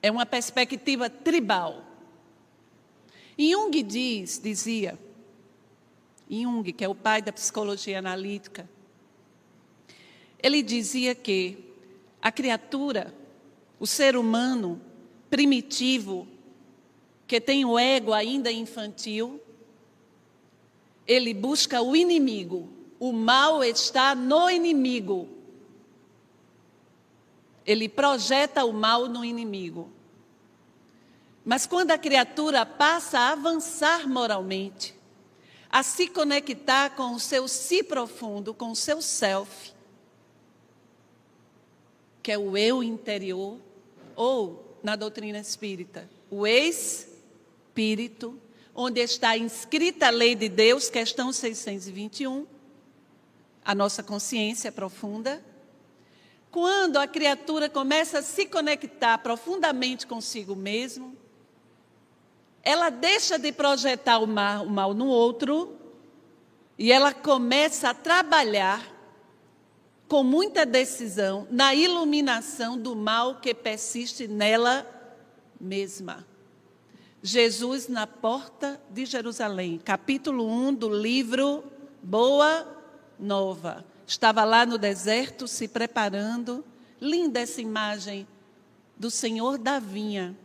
É 0.03 0.11
uma 0.11 0.27
perspectiva 0.27 1.09
tribal. 1.09 1.83
E 3.39 3.53
Jung 3.53 3.83
diz, 3.83 4.39
dizia, 4.39 5.08
Jung, 6.31 6.73
que 6.73 6.85
é 6.85 6.89
o 6.89 6.95
pai 6.95 7.23
da 7.23 7.33
psicologia 7.33 7.99
analítica, 7.99 8.69
ele 10.43 10.63
dizia 10.63 11.15
que 11.15 11.65
a 12.21 12.31
criatura, 12.31 13.15
o 13.81 13.87
ser 13.87 14.17
humano 14.17 14.81
primitivo, 15.31 16.27
que 17.27 17.41
tem 17.41 17.65
o 17.65 17.79
ego 17.79 18.13
ainda 18.13 18.51
infantil, 18.51 19.41
ele 21.07 21.33
busca 21.33 21.81
o 21.81 21.97
inimigo. 21.97 22.69
O 23.01 23.13
mal 23.13 23.65
está 23.65 24.15
no 24.15 24.51
inimigo. 24.51 25.29
Ele 27.65 27.89
projeta 27.89 28.65
o 28.65 28.73
mal 28.73 29.09
no 29.09 29.25
inimigo. 29.25 29.91
Mas 31.45 31.67
quando 31.67 31.93
a 31.93 31.99
criatura 31.99 32.67
passa 32.67 33.19
a 33.19 33.33
avançar 33.33 34.09
moralmente, 34.09 34.98
a 35.71 35.83
se 35.83 36.09
conectar 36.09 36.91
com 36.91 37.15
o 37.15 37.21
seu 37.21 37.47
si 37.47 37.83
profundo, 37.83 38.55
com 38.55 38.71
o 38.71 38.77
seu 38.77 39.03
self, 39.03 39.73
que 42.23 42.33
é 42.33 42.39
o 42.39 42.57
eu 42.57 42.83
interior, 42.83 43.59
ou 44.17 44.79
na 44.83 44.97
doutrina 44.97 45.39
espírita, 45.39 46.09
o 46.31 46.47
espírito, 46.47 48.39
onde 48.75 49.01
está 49.01 49.37
inscrita 49.37 50.07
a 50.07 50.11
lei 50.11 50.35
de 50.35 50.49
Deus, 50.49 50.89
questão 50.89 51.33
621, 51.33 52.47
a 53.65 53.75
nossa 53.75 54.03
consciência 54.03 54.73
profunda. 54.73 55.45
Quando 56.51 56.97
a 56.97 57.07
criatura 57.07 57.69
começa 57.69 58.21
a 58.21 58.23
se 58.23 58.47
conectar 58.47 59.19
profundamente 59.19 60.07
consigo 60.07 60.57
mesmo, 60.57 61.18
ela 62.69 62.91
deixa 62.91 63.39
de 63.39 63.51
projetar 63.51 64.19
o 64.19 64.27
mal, 64.27 64.67
o 64.67 64.69
mal 64.69 64.93
no 64.93 65.07
outro 65.07 65.75
e 66.79 66.93
ela 66.93 67.15
começa 67.15 67.89
a 67.89 67.95
trabalhar 67.95 68.95
com 70.07 70.23
muita 70.23 70.67
decisão, 70.67 71.49
na 71.51 71.75
iluminação 71.75 72.77
do 72.77 72.95
mal 72.95 73.37
que 73.37 73.55
persiste 73.55 74.29
nela 74.29 74.87
mesma. 75.59 76.27
Jesus 77.23 77.89
na 77.89 78.07
porta 78.07 78.79
de 78.91 79.07
Jerusalém, 79.07 79.81
capítulo 79.83 80.47
1 80.47 80.75
do 80.75 80.91
livro 80.91 81.65
Boa 82.03 82.69
Nova. 83.19 83.83
Estava 84.07 84.45
lá 84.45 84.67
no 84.67 84.77
deserto 84.77 85.49
se 85.49 85.69
preparando. 85.69 86.63
Linda 87.01 87.41
essa 87.41 87.63
imagem 87.63 88.29
do 88.95 89.11
Senhor 89.11 89.57
da 89.57 89.79
vinha. 89.79 90.37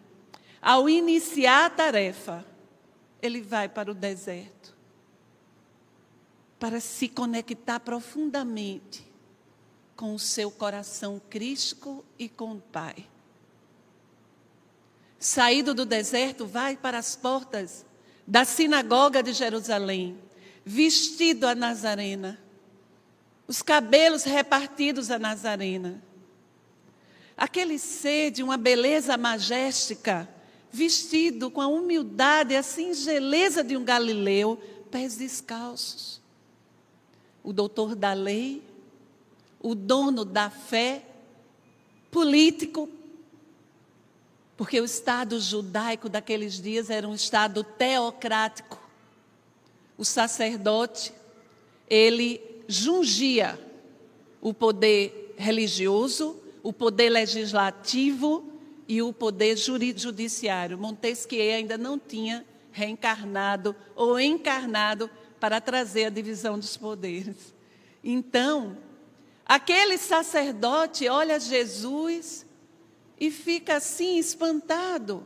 Ao 0.63 0.87
iniciar 0.87 1.65
a 1.65 1.69
tarefa, 1.69 2.45
ele 3.21 3.41
vai 3.41 3.67
para 3.67 3.91
o 3.91 3.93
deserto 3.93 4.73
para 6.57 6.79
se 6.79 7.09
conectar 7.09 7.81
profundamente 7.81 9.05
com 9.97 10.15
o 10.15 10.19
seu 10.19 10.49
coração 10.49 11.21
crístico 11.29 12.05
e 12.17 12.29
com 12.29 12.53
o 12.53 12.61
Pai. 12.61 13.05
Saído 15.19 15.73
do 15.73 15.85
deserto, 15.85 16.45
vai 16.45 16.77
para 16.77 16.97
as 16.97 17.17
portas 17.17 17.85
da 18.25 18.45
sinagoga 18.45 19.21
de 19.21 19.33
Jerusalém, 19.33 20.17
vestido 20.63 21.45
a 21.45 21.53
Nazarena, 21.53 22.39
os 23.45 23.61
cabelos 23.61 24.23
repartidos 24.23 25.11
a 25.11 25.19
Nazarena. 25.19 26.01
Aquele 27.35 27.77
ser 27.77 28.31
de 28.31 28.41
uma 28.41 28.55
beleza 28.55 29.17
magéstica, 29.17 30.29
vestido 30.73 31.51
com 31.51 31.61
a 31.61 31.67
humildade 31.67 32.53
e 32.53 32.57
a 32.57 32.63
singeleza 32.63 33.63
de 33.63 33.77
um 33.77 33.83
galileu, 33.83 34.59
pés 34.89 35.15
descalços. 35.15 36.19
O 37.43 37.53
doutor 37.53 37.95
da 37.95 38.13
lei, 38.13 38.63
o 39.61 39.75
dono 39.75 40.25
da 40.25 40.49
fé, 40.49 41.03
político, 42.09 42.89
porque 44.57 44.81
o 44.81 44.85
Estado 44.85 45.39
judaico 45.39 46.09
daqueles 46.09 46.59
dias 46.59 46.89
era 46.89 47.07
um 47.07 47.13
Estado 47.13 47.63
teocrático. 47.63 48.79
O 49.95 50.03
sacerdote, 50.03 51.13
ele 51.87 52.41
jungia 52.67 53.59
o 54.41 54.53
poder 54.53 55.35
religioso, 55.37 56.35
o 56.63 56.73
poder 56.73 57.09
legislativo 57.09 58.52
e 58.87 59.01
o 59.01 59.11
poder 59.13 59.57
judiciário. 59.57 60.77
Montesquieu 60.77 61.55
ainda 61.55 61.77
não 61.77 61.97
tinha 61.97 62.45
reencarnado 62.71 63.75
ou 63.95 64.19
encarnado 64.19 65.09
para 65.39 65.61
trazer 65.61 66.05
a 66.05 66.09
divisão 66.09 66.57
dos 66.57 66.77
poderes. 66.77 67.53
Então, 68.03 68.77
Aquele 69.45 69.97
sacerdote 69.97 71.07
olha 71.07 71.39
Jesus 71.39 72.45
e 73.19 73.29
fica 73.29 73.75
assim 73.75 74.17
espantado. 74.17 75.23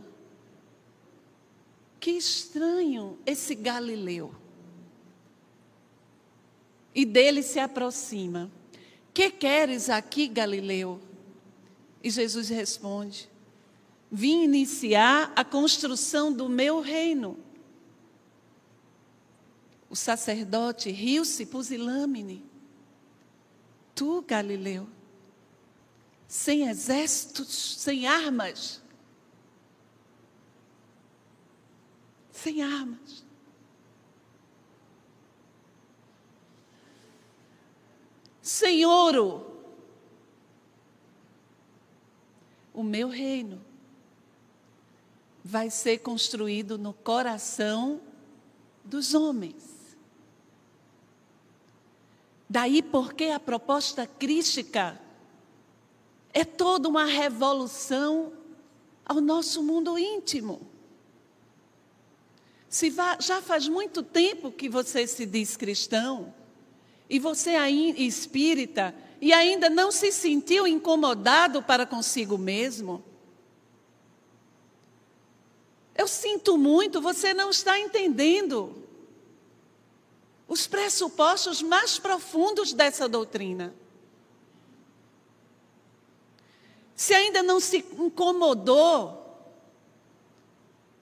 Que 1.99 2.11
estranho 2.11 3.17
esse 3.25 3.53
Galileu. 3.53 4.33
E 6.93 7.05
dele 7.05 7.43
se 7.43 7.59
aproxima. 7.59 8.51
Que 9.13 9.29
queres 9.29 9.89
aqui, 9.89 10.27
Galileu? 10.27 10.99
E 12.03 12.09
Jesus 12.09 12.49
responde: 12.49 13.29
Vim 14.11 14.43
iniciar 14.43 15.33
a 15.35 15.43
construção 15.43 16.31
do 16.31 16.47
meu 16.47 16.79
reino. 16.79 17.37
O 19.89 19.95
sacerdote 19.95 20.89
riu-se 20.91 21.45
pusilâmine 21.45 22.47
tu, 23.97 24.21
Galileu, 24.21 24.87
sem 26.27 26.67
exércitos, 26.67 27.77
sem 27.79 28.05
armas, 28.05 28.79
sem 32.31 32.61
armas. 32.61 33.25
Ouro, 38.85 39.59
o 42.73 42.83
meu 42.83 43.09
reino 43.09 43.66
vai 45.47 45.69
ser 45.69 45.99
construído 45.99 46.77
no 46.77 46.91
coração 46.91 48.01
dos 48.83 49.13
homens. 49.13 49.95
Daí 52.49 52.81
porque 52.81 53.25
a 53.25 53.39
proposta 53.39 54.05
crística 54.05 54.99
é 56.33 56.43
toda 56.43 56.89
uma 56.89 57.05
revolução 57.05 58.33
ao 59.05 59.21
nosso 59.21 59.63
mundo 59.63 59.97
íntimo. 59.97 60.67
Se 62.67 62.93
já 63.21 63.41
faz 63.41 63.69
muito 63.69 64.03
tempo 64.03 64.51
que 64.51 64.67
você 64.67 65.07
se 65.07 65.25
diz 65.25 65.55
cristão, 65.55 66.33
e 67.09 67.19
você 67.19 67.51
é 67.51 67.71
espírita, 67.71 68.93
e 69.21 69.31
ainda 69.31 69.69
não 69.69 69.93
se 69.93 70.11
sentiu 70.11 70.67
incomodado 70.67 71.63
para 71.63 71.85
consigo 71.85 72.37
mesmo, 72.37 73.01
eu 75.97 76.07
sinto 76.07 76.57
muito, 76.57 77.01
você 77.01 77.33
não 77.33 77.49
está 77.49 77.79
entendendo 77.79 78.83
os 80.47 80.67
pressupostos 80.67 81.61
mais 81.61 81.97
profundos 81.97 82.71
dessa 82.71 83.09
doutrina. 83.09 83.73
Se 86.95 87.13
ainda 87.13 87.43
não 87.43 87.59
se 87.59 87.77
incomodou 87.77 89.25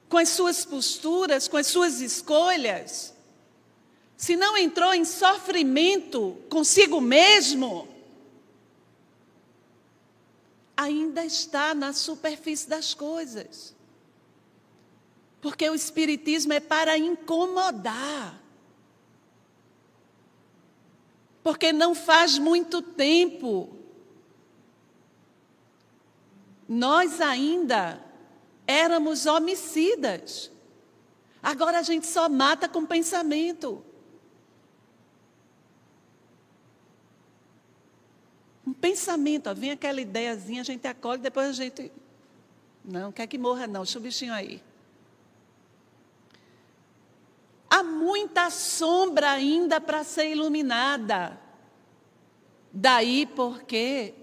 com 0.09 0.17
as 0.17 0.29
suas 0.29 0.65
posturas, 0.65 1.47
com 1.47 1.57
as 1.57 1.67
suas 1.67 1.99
escolhas, 1.99 3.13
se 4.15 4.35
não 4.37 4.55
entrou 4.55 4.93
em 4.93 5.03
sofrimento 5.03 6.37
consigo 6.49 7.01
mesmo, 7.01 7.87
ainda 10.75 11.25
está 11.25 11.73
na 11.75 11.91
superfície 11.91 12.67
das 12.67 12.93
coisas. 12.93 13.74
Porque 15.45 15.69
o 15.69 15.75
Espiritismo 15.75 16.53
é 16.53 16.59
para 16.59 16.97
incomodar. 16.97 18.45
porque 21.45 21.71
não 21.71 21.93
faz 21.93 22.39
muito 22.39 22.81
tempo 22.81 23.69
nós 26.67 27.21
ainda 27.21 28.01
éramos 28.65 29.27
homicidas. 29.27 30.51
Agora 31.43 31.77
a 31.77 31.83
gente 31.83 32.07
só 32.07 32.27
mata 32.27 32.67
com 32.67 32.83
pensamento. 32.83 33.85
Um 38.65 38.73
pensamento, 38.73 39.47
ó, 39.47 39.53
vem 39.53 39.69
aquela 39.69 40.01
ideiazinha, 40.01 40.61
a 40.61 40.65
gente 40.65 40.87
acolhe, 40.87 41.21
depois 41.21 41.47
a 41.47 41.51
gente. 41.51 41.91
Não, 42.83 43.11
quer 43.11 43.27
que 43.27 43.37
morra, 43.37 43.67
não, 43.67 43.83
deixa 43.83 43.99
o 43.99 44.01
bichinho 44.01 44.33
aí. 44.33 44.63
Há 47.75 47.83
muita 47.83 48.49
sombra 48.49 49.31
ainda 49.31 49.81
para 49.81 50.01
ser 50.05 50.31
iluminada. 50.31 51.37
Daí 52.71 53.25
porque 53.25 54.13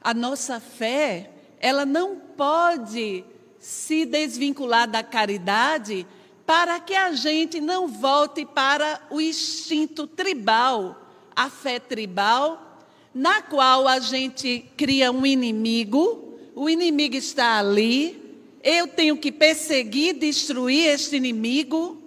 a 0.00 0.14
nossa 0.14 0.60
fé, 0.60 1.32
ela 1.58 1.84
não 1.84 2.14
pode 2.14 3.24
se 3.58 4.06
desvincular 4.06 4.88
da 4.88 5.02
caridade 5.02 6.06
para 6.46 6.78
que 6.78 6.94
a 6.94 7.12
gente 7.12 7.60
não 7.60 7.88
volte 7.88 8.46
para 8.46 9.04
o 9.10 9.20
instinto 9.20 10.06
tribal, 10.06 10.96
a 11.34 11.50
fé 11.50 11.80
tribal, 11.80 12.86
na 13.12 13.42
qual 13.42 13.88
a 13.88 13.98
gente 13.98 14.64
cria 14.76 15.10
um 15.10 15.26
inimigo, 15.26 16.38
o 16.54 16.70
inimigo 16.70 17.16
está 17.16 17.58
ali, 17.58 18.38
eu 18.62 18.86
tenho 18.86 19.16
que 19.16 19.32
perseguir, 19.32 20.14
destruir 20.14 20.86
este 20.86 21.16
inimigo, 21.16 21.99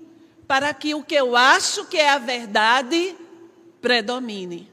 para 0.54 0.72
que 0.72 0.94
o 0.94 1.04
que 1.04 1.16
eu 1.16 1.36
acho 1.36 1.88
que 1.88 1.98
é 1.98 2.12
a 2.12 2.20
verdade 2.20 3.18
predomine. 3.82 4.72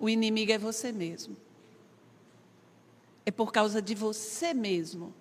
O 0.00 0.08
inimigo 0.08 0.50
é 0.50 0.56
você 0.56 0.90
mesmo. 0.92 1.36
É 3.26 3.30
por 3.30 3.52
causa 3.52 3.82
de 3.82 3.94
você 3.94 4.54
mesmo. 4.54 5.12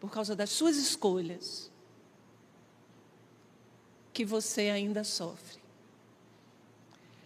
Por 0.00 0.10
causa 0.10 0.34
das 0.34 0.48
suas 0.48 0.78
escolhas. 0.78 1.70
Que 4.14 4.24
você 4.24 4.70
ainda 4.70 5.04
sofre. 5.04 5.60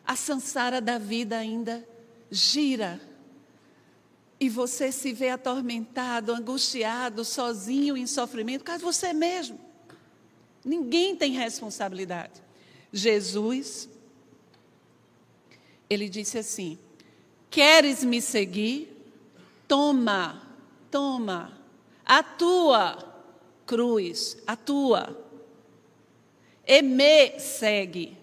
A 0.05 0.17
sansara 0.17 0.81
da 0.81 0.99
vida 0.99 1.39
ainda 1.39 1.89
gira 2.33 3.01
e 4.43 4.49
você 4.49 4.91
se 4.91 5.13
vê 5.13 5.29
atormentado, 5.29 6.33
angustiado, 6.33 7.25
sozinho, 7.25 7.97
em 7.97 8.09
sofrimento, 8.09 8.65
de 8.65 8.79
você 8.79 9.13
mesmo. 9.13 9.57
Ninguém 10.65 11.15
tem 11.15 11.31
responsabilidade. 11.31 12.43
Jesus, 12.93 13.89
ele 15.89 16.09
disse 16.09 16.39
assim: 16.39 16.77
Queres 17.49 18.03
me 18.03 18.21
seguir? 18.21 18.89
Toma, 19.69 20.43
toma, 20.91 21.57
a 22.05 22.21
tua 22.25 22.99
cruz, 23.65 24.37
a 24.45 24.57
tua, 24.57 25.25
e 26.67 26.83
me 26.83 27.39
segue. 27.39 28.19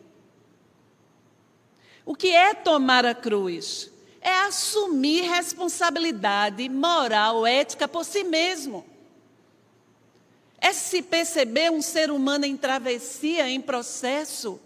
O 2.05 2.13
que 2.13 2.27
é 2.27 2.53
tomar 2.53 3.05
a 3.05 3.15
cruz? 3.15 3.89
É 4.21 4.39
assumir 4.41 5.21
responsabilidade 5.21 6.67
moral, 6.67 7.45
ética 7.47 7.87
por 7.87 8.03
si 8.03 8.23
mesmo. 8.23 8.85
É 10.59 10.73
se 10.73 11.01
perceber 11.01 11.71
um 11.71 11.81
ser 11.81 12.11
humano 12.11 12.45
em 12.45 12.57
travessia, 12.57 13.49
em 13.49 13.61
processo, 13.61 14.59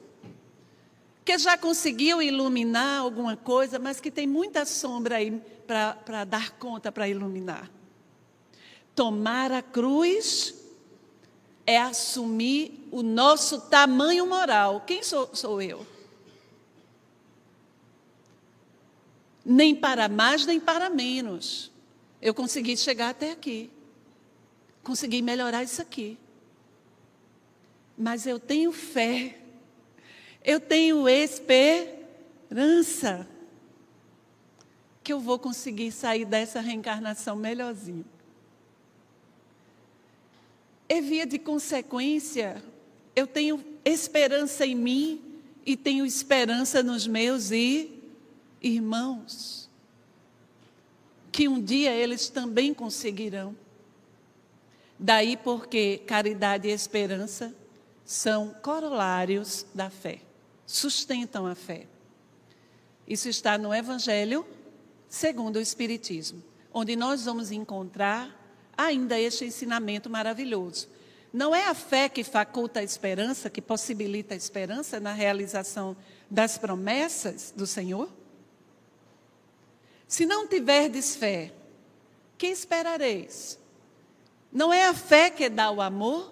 que 1.23 1.37
já 1.37 1.57
conseguiu 1.57 2.21
iluminar 2.21 3.01
alguma 3.01 3.37
coisa, 3.37 3.77
mas 3.77 3.99
que 3.99 4.09
tem 4.09 4.25
muita 4.25 4.65
sombra 4.65 5.17
aí 5.17 5.41
para 5.67 6.25
dar 6.25 6.51
conta, 6.57 6.91
para 6.91 7.07
iluminar. 7.07 7.69
Tomar 8.95 9.51
a 9.51 9.61
cruz 9.61 10.55
é 11.65 11.79
assumir 11.79 12.87
o 12.91 13.01
nosso 13.01 13.61
tamanho 13.61 14.27
moral. 14.27 14.83
Quem 14.85 15.03
sou, 15.03 15.29
sou 15.33 15.61
eu? 15.61 15.92
Nem 19.45 19.75
para 19.75 20.07
mais 20.07 20.45
nem 20.45 20.59
para 20.59 20.89
menos. 20.89 21.71
Eu 22.21 22.33
consegui 22.33 22.77
chegar 22.77 23.09
até 23.09 23.31
aqui. 23.31 23.69
Consegui 24.81 25.21
melhorar 25.21 25.63
isso 25.63 25.81
aqui. 25.81 26.17
Mas 27.97 28.25
eu 28.25 28.39
tenho 28.39 28.71
fé. 28.71 29.39
Eu 30.43 30.59
tenho 30.59 31.07
esperança 31.07 31.97
que 35.03 35.11
eu 35.11 35.19
vou 35.19 35.37
conseguir 35.37 35.91
sair 35.91 36.23
dessa 36.25 36.61
reencarnação 36.61 37.35
melhorzinho. 37.35 38.05
E 40.87 41.01
via 41.01 41.25
de 41.25 41.37
consequência, 41.39 42.63
eu 43.15 43.27
tenho 43.27 43.63
esperança 43.83 44.65
em 44.65 44.75
mim 44.75 45.21
e 45.65 45.75
tenho 45.75 46.05
esperança 46.05 46.81
nos 46.83 47.05
meus 47.07 47.51
e 47.51 48.02
irmãos, 48.63 49.69
que 51.31 51.47
um 51.47 51.61
dia 51.61 51.91
eles 51.91 52.29
também 52.29 52.73
conseguirão. 52.73 53.55
Daí 54.97 55.35
porque 55.35 55.97
caridade 56.07 56.67
e 56.67 56.71
esperança 56.71 57.53
são 58.05 58.55
corolários 58.61 59.65
da 59.73 59.89
fé, 59.89 60.21
sustentam 60.65 61.45
a 61.45 61.55
fé. 61.55 61.87
Isso 63.07 63.27
está 63.27 63.57
no 63.57 63.73
Evangelho 63.73 64.45
segundo 65.09 65.57
o 65.57 65.61
Espiritismo, 65.61 66.41
onde 66.73 66.95
nós 66.95 67.25
vamos 67.25 67.51
encontrar 67.51 68.39
ainda 68.77 69.19
este 69.19 69.45
ensinamento 69.45 70.09
maravilhoso. 70.09 70.87
Não 71.31 71.53
é 71.53 71.67
a 71.67 71.73
fé 71.73 72.07
que 72.07 72.23
faculta 72.23 72.79
a 72.79 72.83
esperança, 72.83 73.49
que 73.49 73.61
possibilita 73.61 74.33
a 74.33 74.37
esperança 74.37 74.99
na 74.99 75.11
realização 75.11 75.97
das 76.29 76.57
promessas 76.57 77.53
do 77.55 77.65
Senhor? 77.65 78.09
Se 80.13 80.27
não 80.27 80.47
tiverdes 80.47 81.15
fé, 81.15 81.51
que 82.37 82.45
esperareis? 82.45 83.57
Não 84.51 84.71
é 84.71 84.85
a 84.85 84.93
fé 84.93 85.31
que 85.31 85.49
dá 85.49 85.71
o 85.71 85.81
amor? 85.81 86.31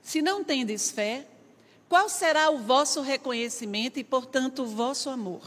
Se 0.00 0.22
não 0.22 0.42
tendes 0.42 0.90
fé, 0.90 1.28
qual 1.86 2.08
será 2.08 2.48
o 2.48 2.56
vosso 2.56 3.02
reconhecimento 3.02 3.98
e, 3.98 4.04
portanto, 4.04 4.62
o 4.62 4.66
vosso 4.66 5.10
amor? 5.10 5.42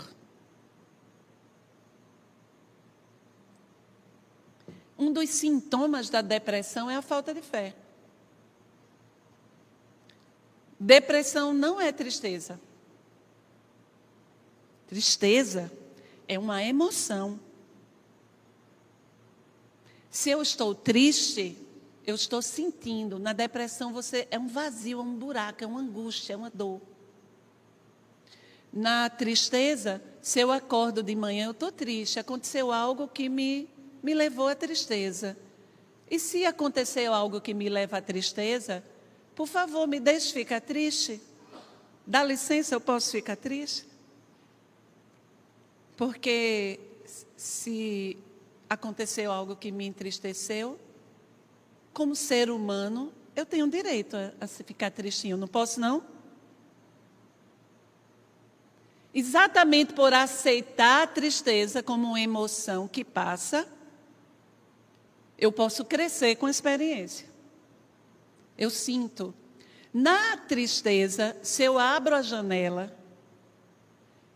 Um 4.99 5.11
dos 5.11 5.31
sintomas 5.31 6.11
da 6.11 6.21
depressão 6.21 6.91
é 6.91 6.95
a 6.95 7.01
falta 7.01 7.33
de 7.33 7.41
fé. 7.41 7.75
Depressão 10.79 11.55
não 11.55 11.81
é 11.81 11.91
tristeza. 11.91 12.61
Tristeza 14.85 15.71
é 16.29 16.37
uma 16.37 16.63
emoção. 16.63 17.39
Se 20.11 20.29
eu 20.29 20.43
estou 20.43 20.75
triste, 20.75 21.57
eu 22.05 22.13
estou 22.13 22.39
sentindo. 22.39 23.17
Na 23.17 23.33
depressão, 23.33 23.91
você 23.91 24.27
é 24.29 24.37
um 24.37 24.47
vazio, 24.47 24.99
é 24.99 25.01
um 25.01 25.15
buraco, 25.15 25.63
é 25.63 25.67
uma 25.67 25.81
angústia, 25.81 26.33
é 26.33 26.37
uma 26.37 26.51
dor. 26.51 26.79
Na 28.71 29.09
tristeza, 29.09 29.99
se 30.21 30.39
eu 30.39 30.51
acordo 30.51 31.01
de 31.01 31.15
manhã, 31.15 31.47
eu 31.47 31.51
estou 31.51 31.71
triste. 31.71 32.19
Aconteceu 32.19 32.71
algo 32.71 33.07
que 33.07 33.27
me, 33.27 33.67
me 34.03 34.13
levou 34.13 34.47
à 34.47 34.55
tristeza. 34.55 35.35
E 36.11 36.19
se 36.19 36.45
aconteceu 36.45 37.11
algo 37.11 37.41
que 37.41 37.55
me 37.55 37.69
leva 37.69 37.97
à 37.97 38.01
tristeza, 38.01 38.83
por 39.35 39.47
favor, 39.47 39.87
me 39.87 39.99
deixe 39.99 40.31
ficar 40.31 40.61
triste. 40.61 41.19
Dá 42.05 42.23
licença, 42.23 42.75
eu 42.75 42.81
posso 42.81 43.09
ficar 43.11 43.35
triste? 43.35 43.88
Porque 45.99 46.79
se 47.35 48.17
aconteceu 48.69 49.33
algo 49.33 49.53
que 49.53 49.69
me 49.69 49.85
entristeceu, 49.85 50.79
como 51.91 52.15
ser 52.15 52.49
humano, 52.49 53.11
eu 53.35 53.45
tenho 53.45 53.69
direito 53.69 54.15
a, 54.15 54.31
a 54.39 54.47
ficar 54.47 54.91
tristinho, 54.91 55.35
não 55.35 55.45
posso 55.45 55.77
não? 55.77 56.01
Exatamente 59.13 59.91
por 59.91 60.13
aceitar 60.13 61.03
a 61.03 61.07
tristeza 61.07 61.83
como 61.83 62.07
uma 62.07 62.21
emoção 62.21 62.87
que 62.87 63.03
passa, 63.03 63.67
eu 65.37 65.51
posso 65.51 65.83
crescer 65.83 66.37
com 66.37 66.45
a 66.45 66.49
experiência. 66.49 67.27
Eu 68.57 68.69
sinto. 68.69 69.33
Na 69.93 70.37
tristeza, 70.37 71.35
se 71.43 71.61
eu 71.61 71.77
abro 71.77 72.15
a 72.15 72.21
janela 72.21 72.97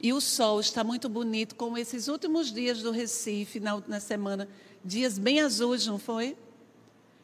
e 0.03 0.11
o 0.11 0.19
sol 0.19 0.59
está 0.59 0.83
muito 0.83 1.07
bonito, 1.07 1.55
como 1.55 1.77
esses 1.77 2.09
últimos 2.09 2.51
dias 2.51 2.81
do 2.81 2.91
Recife, 2.91 3.61
na, 3.61 3.81
na 3.87 4.01
semana, 4.01 4.49
dias 4.83 5.17
bem 5.17 5.39
azuis, 5.39 5.87
não 5.87 5.97
foi? 5.97 6.35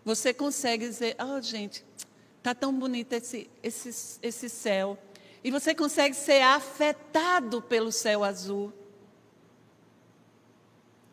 Você 0.05 0.33
consegue 0.33 0.87
dizer, 0.87 1.17
oh, 1.19 1.41
gente, 1.41 1.83
está 2.37 2.55
tão 2.55 2.73
bonito 2.73 3.11
esse, 3.11 3.49
esse, 3.61 4.17
esse 4.21 4.47
céu. 4.47 4.97
E 5.43 5.51
você 5.51 5.75
consegue 5.75 6.15
ser 6.15 6.41
afetado 6.41 7.61
pelo 7.61 7.91
céu 7.91 8.23
azul. 8.23 8.71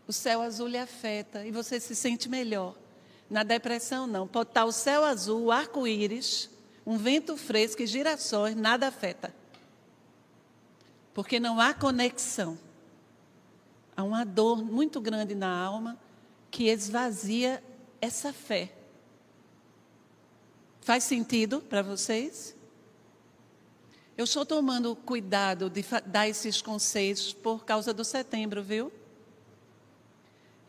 O 0.06 0.12
céu 0.12 0.42
azul 0.42 0.68
lhe 0.68 0.78
afeta 0.78 1.44
e 1.44 1.50
você 1.50 1.80
se 1.80 1.96
sente 1.96 2.28
melhor. 2.28 2.76
Na 3.28 3.42
depressão, 3.42 4.06
não. 4.06 4.28
Pode 4.28 4.50
estar 4.50 4.66
o 4.66 4.72
céu 4.72 5.04
azul, 5.04 5.46
o 5.46 5.50
arco-íris, 5.50 6.48
um 6.86 6.96
vento 6.96 7.36
fresco 7.36 7.82
e 7.82 7.86
girassóis, 7.88 8.54
nada 8.54 8.86
afeta. 8.86 9.34
Porque 11.16 11.40
não 11.40 11.58
há 11.58 11.72
conexão. 11.72 12.58
Há 13.96 14.02
uma 14.02 14.22
dor 14.22 14.62
muito 14.62 15.00
grande 15.00 15.34
na 15.34 15.48
alma 15.48 15.98
que 16.50 16.64
esvazia 16.64 17.64
essa 18.02 18.34
fé. 18.34 18.70
Faz 20.82 21.04
sentido 21.04 21.62
para 21.62 21.80
vocês? 21.80 22.54
Eu 24.14 24.24
estou 24.24 24.44
tomando 24.44 24.94
cuidado 24.94 25.70
de 25.70 25.82
dar 26.04 26.28
esses 26.28 26.60
conselhos 26.60 27.32
por 27.32 27.64
causa 27.64 27.94
do 27.94 28.04
setembro, 28.04 28.62
viu? 28.62 28.92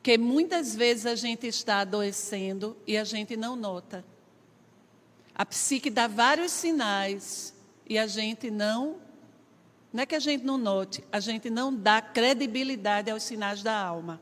Que 0.01 0.17
muitas 0.17 0.73
vezes 0.73 1.05
a 1.05 1.15
gente 1.15 1.45
está 1.45 1.81
adoecendo 1.81 2.77
e 2.87 2.97
a 2.97 3.03
gente 3.03 3.35
não 3.35 3.57
nota. 3.57 4.05
A 5.35 5.45
psique 5.45 5.89
dá 5.89 6.07
vários 6.07 6.53
sinais 6.53 7.53
e 7.85 7.97
a 7.97 8.07
gente 8.07 8.49
não 8.49 9.06
não 9.97 10.03
é 10.03 10.05
que 10.05 10.13
a 10.13 10.19
gente 10.19 10.43
não 10.43 10.59
note, 10.59 11.03
a 11.11 11.19
gente 11.19 11.49
não 11.49 11.73
dá 11.73 11.99
credibilidade 11.99 13.09
aos 13.09 13.23
sinais 13.23 13.63
da 13.63 13.75
alma. 13.75 14.21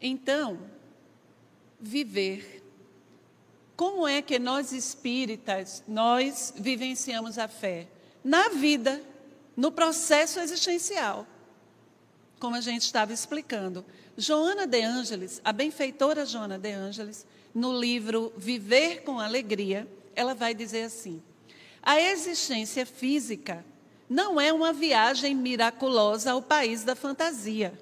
Então, 0.00 0.60
viver. 1.80 2.64
Como 3.74 4.06
é 4.06 4.22
que 4.22 4.38
nós 4.38 4.70
espíritas, 4.70 5.82
nós 5.88 6.54
vivenciamos 6.56 7.36
a 7.36 7.48
fé? 7.48 7.88
Na 8.22 8.48
vida, 8.50 9.02
no 9.56 9.72
processo 9.72 10.38
existencial. 10.38 11.26
Como 12.38 12.54
a 12.54 12.60
gente 12.60 12.82
estava 12.82 13.12
explicando. 13.12 13.84
Joana 14.16 14.68
de 14.68 14.82
Ângeles, 14.82 15.40
a 15.44 15.52
benfeitora 15.52 16.24
Joana 16.24 16.60
de 16.60 16.70
Ângeles, 16.70 17.26
no 17.52 17.76
livro 17.76 18.32
Viver 18.36 19.02
com 19.02 19.18
Alegria, 19.18 19.84
ela 20.14 20.32
vai 20.32 20.54
dizer 20.54 20.84
assim: 20.84 21.20
a 21.82 22.00
existência 22.00 22.84
física 22.84 23.64
não 24.08 24.40
é 24.40 24.52
uma 24.52 24.72
viagem 24.72 25.34
miraculosa 25.34 26.32
ao 26.32 26.42
país 26.42 26.84
da 26.84 26.94
fantasia, 26.94 27.78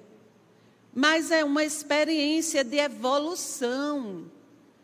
mas 0.93 1.31
é 1.31 1.43
uma 1.43 1.63
experiência 1.63 2.63
de 2.63 2.77
evolução 2.77 4.29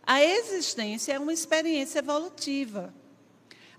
A 0.06 0.22
existência 0.22 1.14
é 1.14 1.20
uma 1.20 1.32
experiência 1.32 2.00
evolutiva. 2.00 2.94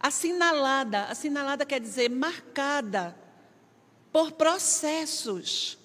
Assinalada, 0.01 1.05
assinalada 1.05 1.67
quer 1.67 1.81
dizer 1.81 2.09
marcada 2.09 3.15
por 4.11 4.33
processos, 4.33 5.79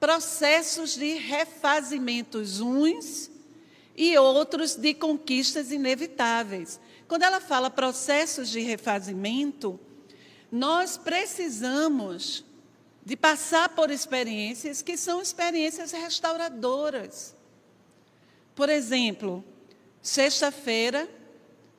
processos 0.00 0.94
de 0.94 1.14
refazimentos 1.14 2.60
uns 2.60 3.30
e 3.96 4.18
outros 4.18 4.74
de 4.74 4.94
conquistas 4.94 5.70
inevitáveis. 5.70 6.80
Quando 7.06 7.22
ela 7.22 7.40
fala 7.40 7.70
processos 7.70 8.48
de 8.50 8.60
refazimento, 8.60 9.78
nós 10.50 10.96
precisamos 10.96 12.44
de 13.04 13.16
passar 13.16 13.68
por 13.70 13.90
experiências 13.90 14.80
que 14.80 14.96
são 14.96 15.20
experiências 15.20 15.92
restauradoras. 15.92 17.34
Por 18.54 18.70
exemplo, 18.70 19.44
sexta-feira 20.00 21.08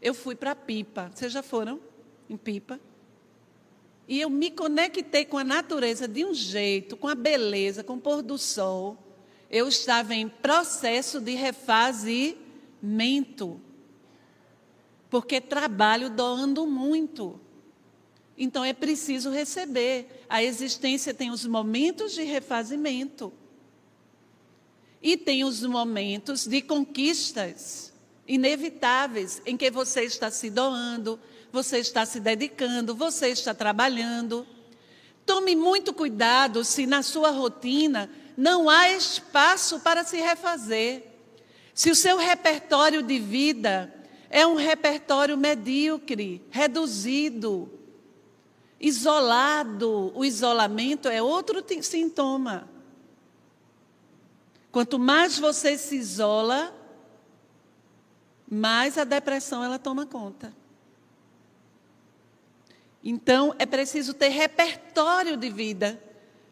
eu 0.02 0.14
fui 0.14 0.36
para 0.36 0.54
Pipa. 0.56 1.12
Vocês 1.14 1.32
já 1.32 1.42
foram 1.42 1.80
em 2.30 2.38
Pipa? 2.38 2.80
E 4.08 4.22
eu 4.22 4.30
me 4.30 4.52
conectei 4.52 5.26
com 5.26 5.40
a 5.40 5.44
natureza 5.44 6.08
de 6.08 6.24
um 6.24 6.32
jeito, 6.34 6.96
com 6.96 7.08
a 7.08 7.16
beleza, 7.16 7.84
com 7.84 7.96
o 7.96 8.02
pôr 8.02 8.22
do 8.22 8.38
sol. 8.38 8.96
Eu 9.50 9.68
estava 9.68 10.14
em 10.14 10.30
processo 10.30 11.20
de 11.20 11.34
refazimento. 11.34 12.40
Porque 15.10 15.40
trabalho 15.40 16.10
doando 16.10 16.66
muito. 16.66 17.40
Então 18.38 18.64
é 18.64 18.74
preciso 18.74 19.30
receber. 19.30 20.26
A 20.30 20.44
existência 20.44 21.14
tem 21.14 21.32
os 21.32 21.46
momentos 21.46 22.14
de 22.14 22.24
refazimento. 22.24 23.32
E 25.02 25.16
tem 25.16 25.44
os 25.44 25.62
momentos 25.64 26.48
de 26.48 26.62
conquistas 26.62 27.94
inevitáveis 28.28 29.42
em 29.46 29.56
que 29.56 29.70
você 29.70 30.02
está 30.02 30.32
se 30.32 30.50
doando, 30.50 31.20
você 31.52 31.78
está 31.78 32.06
se 32.06 32.20
dedicando, 32.20 32.96
você 32.96 33.30
está 33.30 33.54
trabalhando. 33.54 34.46
Tome 35.26 35.56
muito 35.56 35.94
cuidado 35.94 36.64
se 36.64 36.86
na 36.86 37.04
sua 37.04 37.30
rotina 37.30 38.10
não 38.36 38.70
há 38.70 38.90
espaço 38.90 39.80
para 39.80 40.04
se 40.04 40.18
refazer. 40.18 41.04
Se 41.74 41.90
o 41.90 41.96
seu 41.96 42.18
repertório 42.18 43.02
de 43.02 43.20
vida 43.20 43.94
é 44.36 44.46
um 44.46 44.56
repertório 44.56 45.38
medíocre, 45.38 46.46
reduzido, 46.52 47.72
isolado, 48.78 50.12
o 50.14 50.26
isolamento 50.26 51.08
é 51.08 51.22
outro 51.22 51.64
sintoma. 51.82 52.68
Quanto 54.74 55.00
mais 55.00 55.40
você 55.40 55.78
se 55.78 55.96
isola, 55.96 56.76
mais 58.46 58.98
a 58.98 59.06
depressão 59.06 59.64
ela 59.64 59.80
toma 59.80 60.06
conta. 60.06 60.54
Então, 63.02 63.56
é 63.58 63.66
preciso 63.66 64.14
ter 64.14 64.28
repertório 64.28 65.38
de 65.38 65.50
vida. 65.50 65.98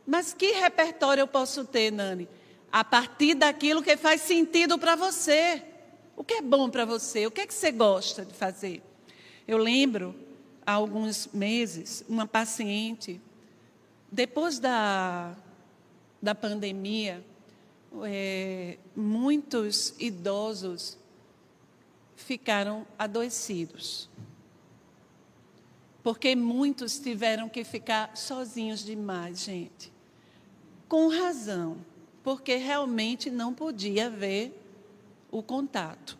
Mas 0.07 0.31
que 0.31 0.53
repertório 0.53 1.23
eu 1.23 1.27
posso 1.27 1.65
ter, 1.65 1.91
Nani? 1.91 2.29
A 2.71 2.85
partir 2.85 3.33
daquilo 3.33 3.83
que 3.83 3.97
faz 3.97 4.21
sentido 4.21 4.79
para 4.79 4.95
você. 4.95 5.72
O 6.15 6.23
que 6.23 6.35
é 6.35 6.41
bom 6.41 6.69
para 6.69 6.85
você? 6.85 7.25
O 7.25 7.31
que 7.31 7.41
é 7.41 7.47
que 7.47 7.53
você 7.53 7.71
gosta 7.71 8.23
de 8.23 8.33
fazer? 8.33 8.81
Eu 9.47 9.57
lembro, 9.57 10.15
há 10.65 10.73
alguns 10.73 11.27
meses, 11.33 12.03
uma 12.07 12.25
paciente, 12.25 13.19
depois 14.11 14.59
da, 14.59 15.35
da 16.21 16.35
pandemia, 16.35 17.25
é, 18.03 18.77
muitos 18.95 19.93
idosos 19.99 20.97
ficaram 22.15 22.87
adoecidos. 22.97 24.09
Porque 26.01 26.35
muitos 26.35 26.99
tiveram 26.99 27.49
que 27.49 27.63
ficar 27.63 28.15
sozinhos 28.15 28.83
demais, 28.83 29.41
gente. 29.41 29.91
Com 30.87 31.07
razão, 31.07 31.77
porque 32.23 32.55
realmente 32.55 33.29
não 33.29 33.53
podia 33.53 34.07
haver 34.07 34.62
o 35.33 35.41
contato, 35.41 36.15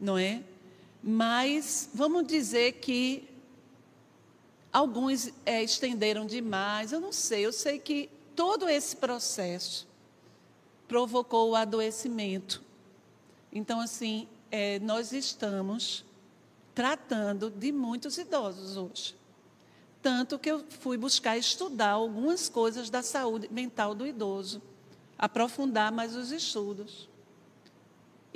não 0.00 0.16
é? 0.16 0.42
Mas 1.02 1.90
vamos 1.92 2.26
dizer 2.26 2.72
que 2.72 3.28
alguns 4.72 5.30
é, 5.44 5.62
estenderam 5.62 6.24
demais, 6.24 6.90
eu 6.90 6.98
não 6.98 7.12
sei, 7.12 7.44
eu 7.44 7.52
sei 7.52 7.78
que 7.78 8.08
todo 8.34 8.66
esse 8.66 8.96
processo 8.96 9.86
provocou 10.88 11.50
o 11.50 11.54
adoecimento. 11.54 12.62
Então, 13.52 13.78
assim, 13.78 14.26
é, 14.50 14.78
nós 14.78 15.12
estamos 15.12 16.02
tratando 16.74 17.50
de 17.50 17.70
muitos 17.70 18.16
idosos 18.16 18.76
hoje. 18.76 19.14
Tanto 20.00 20.38
que 20.38 20.50
eu 20.50 20.64
fui 20.80 20.96
buscar 20.96 21.36
estudar 21.36 21.90
algumas 21.90 22.48
coisas 22.48 22.88
da 22.88 23.02
saúde 23.02 23.48
mental 23.50 23.94
do 23.94 24.06
idoso, 24.06 24.62
aprofundar 25.18 25.92
mais 25.92 26.16
os 26.16 26.32
estudos. 26.32 27.08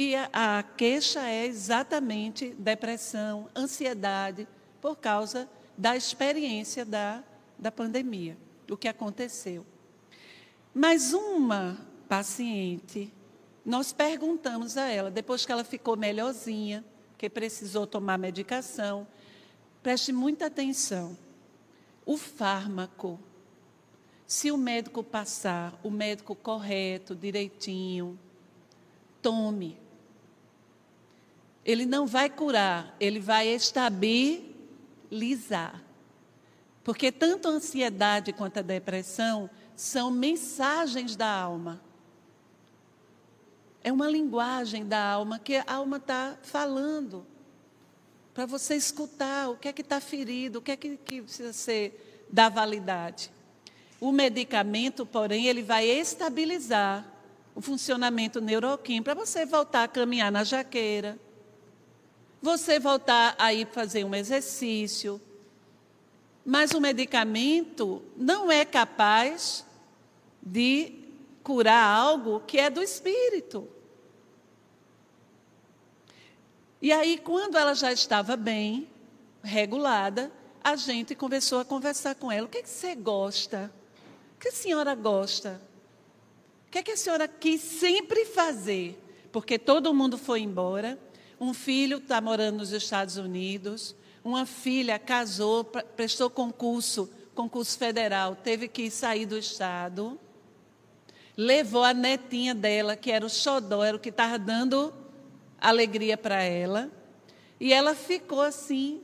E 0.03 0.17
a, 0.17 0.31
a 0.33 0.63
queixa 0.63 1.29
é 1.29 1.45
exatamente 1.45 2.55
depressão, 2.55 3.51
ansiedade, 3.55 4.49
por 4.81 4.97
causa 4.97 5.47
da 5.77 5.95
experiência 5.95 6.87
da, 6.87 7.23
da 7.59 7.71
pandemia, 7.71 8.35
o 8.71 8.79
que 8.79 8.89
aconteceu. 8.89 9.67
Mas 10.73 11.13
uma 11.13 11.87
paciente 12.09 13.13
nós 13.63 13.93
perguntamos 13.93 14.79
a 14.79 14.89
ela, 14.89 15.11
depois 15.11 15.45
que 15.45 15.53
ela 15.53 15.65
ficou 15.65 15.99
melhorzinha, 15.99 16.83
que 17.19 17.29
precisou 17.29 17.87
tomar 17.87 18.17
medicação, 18.17 19.07
preste 19.83 20.13
muita 20.13 20.47
atenção. 20.47 21.15
O 22.07 22.17
fármaco, 22.17 23.21
se 24.27 24.51
o 24.51 24.57
médico 24.57 25.05
passar, 25.05 25.79
o 25.83 25.91
médico 25.91 26.35
correto, 26.35 27.15
direitinho, 27.15 28.19
tome. 29.21 29.80
Ele 31.65 31.85
não 31.87 32.07
vai 32.07 32.31
curar, 32.31 32.97
ele 32.99 33.21
vai 33.21 33.49
estabilizar. 33.49 34.41
Porque 36.83 37.13
tanto 37.13 37.49
a 37.49 37.51
ansiedade 37.53 38.33
quanto 38.33 38.59
a 38.59 38.63
depressão 38.63 39.51
são 39.77 40.11
mensagens 40.11 41.15
da 41.17 41.29
alma. 41.29 41.81
É 43.83 43.93
uma 43.93 44.09
linguagem 44.09 44.87
da 44.87 45.03
alma 45.03 45.39
que 45.39 45.57
a 45.57 45.65
alma 45.67 45.97
está 45.99 46.37
falando. 46.43 47.27
Para 48.35 48.47
você 48.47 48.75
escutar 48.75 49.51
o 49.51 49.57
que 49.57 49.69
é 49.69 49.73
que 49.73 49.83
está 49.83 50.01
ferido, 50.01 50.59
o 50.59 50.63
que 50.63 50.73
é 50.73 50.77
que, 50.77 50.97
que 50.97 51.23
precisa 51.23 51.53
ser 51.53 52.27
da 52.31 52.49
validade. 52.49 53.31
O 54.01 54.13
medicamento, 54.13 55.05
porém, 55.05 55.47
ele 55.47 55.63
vai 55.63 55.87
estabilizar 55.87 57.07
o 57.55 57.61
funcionamento 57.61 58.41
neuroquímico 58.41 59.05
para 59.05 59.15
você 59.15 59.45
voltar 59.45 59.85
a 59.85 59.89
caminhar 59.89 60.31
na 60.31 60.45
jaqueira, 60.45 61.19
você 62.41 62.79
voltar 62.79 63.35
a 63.39 63.53
ir 63.53 63.67
fazer 63.67 64.05
um 64.05 64.15
exercício. 64.15 65.21
Mas 66.45 66.73
o 66.73 66.81
medicamento 66.81 68.03
não 68.17 68.51
é 68.51 68.65
capaz 68.65 69.65
de 70.43 70.95
curar 71.43 71.85
algo 71.85 72.41
que 72.41 72.59
é 72.59 72.71
do 72.71 72.83
espírito. 72.83 73.69
E 76.81 76.93
aí, 76.93 77.19
quando 77.19 77.59
ela 77.59 77.75
já 77.75 77.93
estava 77.93 78.37
bem, 78.37 78.89
regulada, 79.43 80.33
a 80.63 80.77
gente 80.77 81.15
começou 81.15 81.61
a 81.61 81.65
conversar 81.65 82.15
com 82.15 82.33
ela. 82.33 82.47
O 82.47 82.51
que, 82.51 82.59
é 82.59 82.63
que 82.63 82.69
você 82.69 82.95
gosta? 82.95 83.73
O 84.37 84.41
que 84.41 84.49
a 84.49 84.53
senhora 84.53 84.95
gosta? 84.95 85.61
O 86.67 86.71
que, 86.71 86.79
é 86.79 86.83
que 86.83 86.93
a 86.93 86.97
senhora 86.97 87.29
quis 87.29 87.61
sempre 87.61 88.25
fazer? 88.25 88.99
Porque 89.31 89.59
todo 89.59 89.93
mundo 89.93 90.17
foi 90.17 90.41
embora. 90.41 90.99
Um 91.41 91.55
filho 91.55 91.99
está 91.99 92.21
morando 92.21 92.59
nos 92.59 92.71
Estados 92.71 93.17
Unidos. 93.17 93.97
Uma 94.23 94.45
filha 94.45 94.99
casou, 94.99 95.65
prestou 95.65 96.29
concurso, 96.29 97.11
concurso 97.35 97.79
federal, 97.79 98.37
teve 98.37 98.69
que 98.69 98.91
sair 98.91 99.25
do 99.25 99.39
estado 99.39 100.21
levou 101.41 101.83
a 101.83 101.95
netinha 101.95 102.55
dela, 102.55 102.95
que 102.95 103.11
era 103.11 103.25
o 103.25 103.31
xodó, 103.31 103.83
era 103.83 103.97
o 103.97 104.01
que 104.01 104.11
estava 104.11 104.39
dando 104.39 104.93
alegria 105.59 106.17
para 106.19 106.43
ela. 106.43 106.91
E 107.59 107.73
ela 107.73 107.95
ficou 107.95 108.43
assim, 108.43 109.01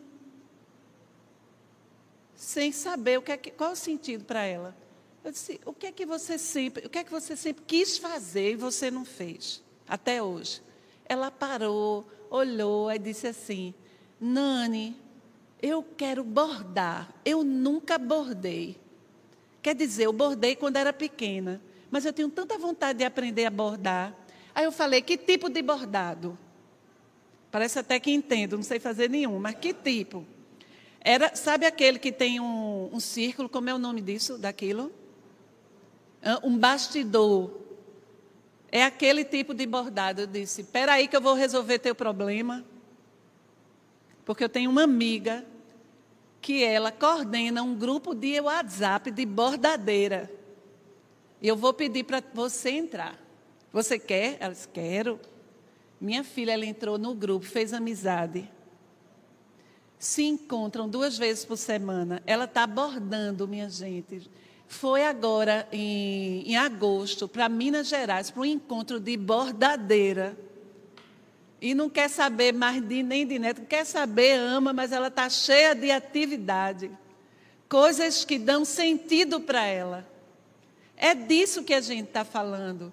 sem 2.34 2.72
saber 2.72 3.18
o 3.18 3.22
que 3.22 3.32
é 3.32 3.36
que, 3.38 3.50
qual 3.50 3.72
o 3.72 3.76
sentido 3.76 4.24
para 4.26 4.44
ela. 4.44 4.76
Eu 5.24 5.32
disse: 5.32 5.58
o 5.64 5.72
que 5.72 5.86
é 5.86 5.92
que 5.92 6.04
você 6.04 6.36
sempre, 6.36 6.86
o 6.86 6.90
que 6.90 6.98
é 6.98 7.04
que 7.04 7.10
você 7.10 7.34
sempre 7.34 7.64
quis 7.66 7.96
fazer 7.96 8.52
e 8.52 8.56
você 8.56 8.90
não 8.90 9.04
fez 9.06 9.62
até 9.88 10.22
hoje? 10.22 10.60
Ela 11.06 11.30
parou, 11.30 12.06
olhou 12.30 12.90
e 12.90 12.98
disse 12.98 13.26
assim: 13.26 13.74
Nani, 14.20 14.96
eu 15.62 15.82
quero 15.96 16.22
bordar. 16.24 17.12
Eu 17.24 17.42
nunca 17.44 17.98
bordei. 17.98 18.76
Quer 19.62 19.74
dizer, 19.74 20.04
eu 20.04 20.12
bordei 20.12 20.54
quando 20.54 20.76
era 20.76 20.92
pequena 20.92 21.60
mas 21.90 22.04
eu 22.04 22.12
tenho 22.12 22.28
tanta 22.28 22.58
vontade 22.58 22.98
de 22.98 23.04
aprender 23.04 23.46
a 23.46 23.50
bordar. 23.50 24.14
Aí 24.54 24.64
eu 24.64 24.72
falei: 24.72 25.02
que 25.02 25.16
tipo 25.16 25.48
de 25.48 25.62
bordado? 25.62 26.38
Parece 27.50 27.78
até 27.78 27.98
que 27.98 28.10
entendo, 28.10 28.56
não 28.56 28.62
sei 28.62 28.78
fazer 28.78 29.08
nenhum, 29.08 29.38
mas 29.38 29.54
que 29.54 29.72
tipo? 29.72 30.26
Era, 31.00 31.34
sabe 31.36 31.64
aquele 31.64 31.98
que 31.98 32.10
tem 32.10 32.40
um, 32.40 32.90
um 32.92 33.00
círculo, 33.00 33.48
como 33.48 33.70
é 33.70 33.74
o 33.74 33.78
nome 33.78 34.00
disso, 34.00 34.36
daquilo? 34.36 34.92
Um 36.42 36.58
bastidor. 36.58 37.50
É 38.76 38.84
aquele 38.84 39.24
tipo 39.24 39.54
de 39.54 39.64
bordado. 39.64 40.20
Eu 40.20 40.26
disse, 40.26 40.60
espera 40.60 40.92
aí 40.92 41.08
que 41.08 41.16
eu 41.16 41.20
vou 41.22 41.32
resolver 41.32 41.78
teu 41.78 41.94
problema. 41.94 42.62
Porque 44.22 44.44
eu 44.44 44.50
tenho 44.50 44.70
uma 44.70 44.82
amiga 44.82 45.46
que 46.42 46.62
ela 46.62 46.92
coordena 46.92 47.62
um 47.62 47.74
grupo 47.74 48.14
de 48.14 48.38
WhatsApp 48.38 49.10
de 49.10 49.24
bordadeira. 49.24 50.30
E 51.40 51.48
eu 51.48 51.56
vou 51.56 51.72
pedir 51.72 52.04
para 52.04 52.22
você 52.34 52.68
entrar. 52.68 53.18
Você 53.72 53.98
quer? 53.98 54.36
Ela 54.40 54.52
disse, 54.52 54.68
quero. 54.68 55.18
Minha 55.98 56.22
filha, 56.22 56.52
ela 56.52 56.66
entrou 56.66 56.98
no 56.98 57.14
grupo, 57.14 57.46
fez 57.46 57.72
amizade. 57.72 58.46
Se 59.98 60.22
encontram 60.22 60.86
duas 60.86 61.16
vezes 61.16 61.46
por 61.46 61.56
semana. 61.56 62.22
Ela 62.26 62.44
está 62.44 62.66
bordando, 62.66 63.48
minha 63.48 63.70
gente. 63.70 64.30
Foi 64.68 65.04
agora, 65.04 65.66
em, 65.72 66.42
em 66.46 66.56
agosto, 66.56 67.28
para 67.28 67.48
Minas 67.48 67.88
Gerais, 67.88 68.30
para 68.30 68.42
um 68.42 68.44
encontro 68.44 68.98
de 68.98 69.16
bordadeira. 69.16 70.36
E 71.60 71.74
não 71.74 71.88
quer 71.88 72.10
saber 72.10 72.52
mais 72.52 72.82
de, 72.82 73.02
nem 73.02 73.26
de 73.26 73.38
neto, 73.38 73.62
quer 73.62 73.86
saber, 73.86 74.34
ama, 74.34 74.72
mas 74.72 74.92
ela 74.92 75.08
está 75.08 75.28
cheia 75.30 75.74
de 75.74 75.90
atividade. 75.90 76.90
Coisas 77.68 78.24
que 78.24 78.38
dão 78.38 78.64
sentido 78.64 79.40
para 79.40 79.64
ela. 79.64 80.06
É 80.96 81.14
disso 81.14 81.62
que 81.62 81.74
a 81.74 81.80
gente 81.80 82.08
está 82.08 82.24
falando. 82.24 82.92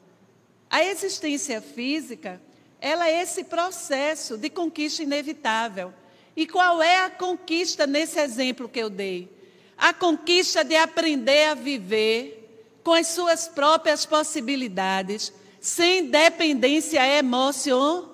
A 0.70 0.84
existência 0.84 1.62
física, 1.62 2.42
ela 2.80 3.08
é 3.08 3.22
esse 3.22 3.44
processo 3.44 4.38
de 4.38 4.50
conquista 4.50 5.04
inevitável. 5.04 5.94
E 6.36 6.48
qual 6.48 6.82
é 6.82 7.06
a 7.06 7.10
conquista 7.10 7.86
nesse 7.86 8.20
exemplo 8.20 8.68
que 8.68 8.80
eu 8.80 8.90
dei? 8.90 9.30
A 9.78 9.94
conquista 9.94 10.64
de 10.64 10.76
aprender 10.76 11.46
a 11.46 11.56
viver 11.56 12.44
com 12.84 12.94
as 12.94 13.08
suas 13.08 13.48
próprias 13.48 14.06
possibilidades, 14.06 15.34
sem 15.60 16.10
dependência 16.10 17.06
emocional. 17.18 18.12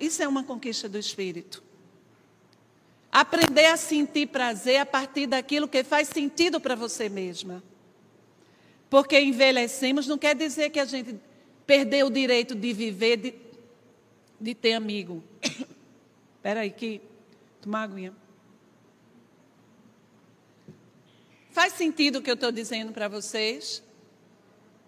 Isso 0.00 0.22
é 0.22 0.28
uma 0.28 0.42
conquista 0.42 0.88
do 0.88 0.98
espírito. 0.98 1.62
Aprender 3.12 3.66
a 3.66 3.76
sentir 3.76 4.28
prazer 4.28 4.78
a 4.78 4.86
partir 4.86 5.26
daquilo 5.26 5.68
que 5.68 5.84
faz 5.84 6.08
sentido 6.08 6.60
para 6.60 6.74
você 6.74 7.08
mesma. 7.08 7.62
Porque 8.88 9.20
envelhecemos 9.20 10.06
não 10.06 10.16
quer 10.16 10.34
dizer 10.34 10.70
que 10.70 10.80
a 10.80 10.84
gente 10.84 11.16
perdeu 11.66 12.06
o 12.06 12.10
direito 12.10 12.54
de 12.54 12.72
viver, 12.72 13.16
de, 13.16 13.34
de 14.40 14.54
ter 14.54 14.72
amigo. 14.72 15.22
Espera 16.36 16.60
aí 16.60 16.70
que 16.70 17.00
tomar 17.60 17.82
aguinha. 17.82 18.12
Faz 21.60 21.74
sentido 21.74 22.20
o 22.20 22.22
que 22.22 22.30
eu 22.30 22.36
estou 22.36 22.50
dizendo 22.50 22.90
para 22.90 23.06
vocês? 23.06 23.82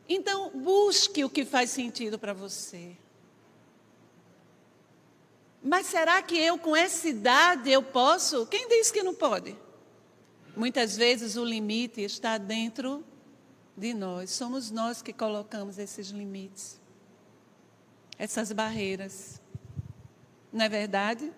Então, 0.08 0.50
busque 0.58 1.22
o 1.22 1.28
que 1.28 1.44
faz 1.44 1.68
sentido 1.68 2.18
para 2.18 2.32
você. 2.32 2.96
Mas 5.62 5.84
será 5.88 6.22
que 6.22 6.34
eu, 6.34 6.56
com 6.56 6.74
essa 6.74 7.06
idade, 7.06 7.70
eu 7.70 7.82
posso? 7.82 8.46
Quem 8.46 8.66
diz 8.68 8.90
que 8.90 9.02
não 9.02 9.14
pode? 9.14 9.54
Muitas 10.56 10.96
vezes 10.96 11.36
o 11.36 11.44
limite 11.44 12.00
está 12.00 12.38
dentro 12.38 13.04
de 13.76 13.92
nós. 13.92 14.30
Somos 14.30 14.70
nós 14.70 15.02
que 15.02 15.12
colocamos 15.12 15.76
esses 15.76 16.08
limites, 16.08 16.80
essas 18.18 18.50
barreiras. 18.50 19.42
Não 20.50 20.64
é 20.64 20.70
verdade? 20.70 21.30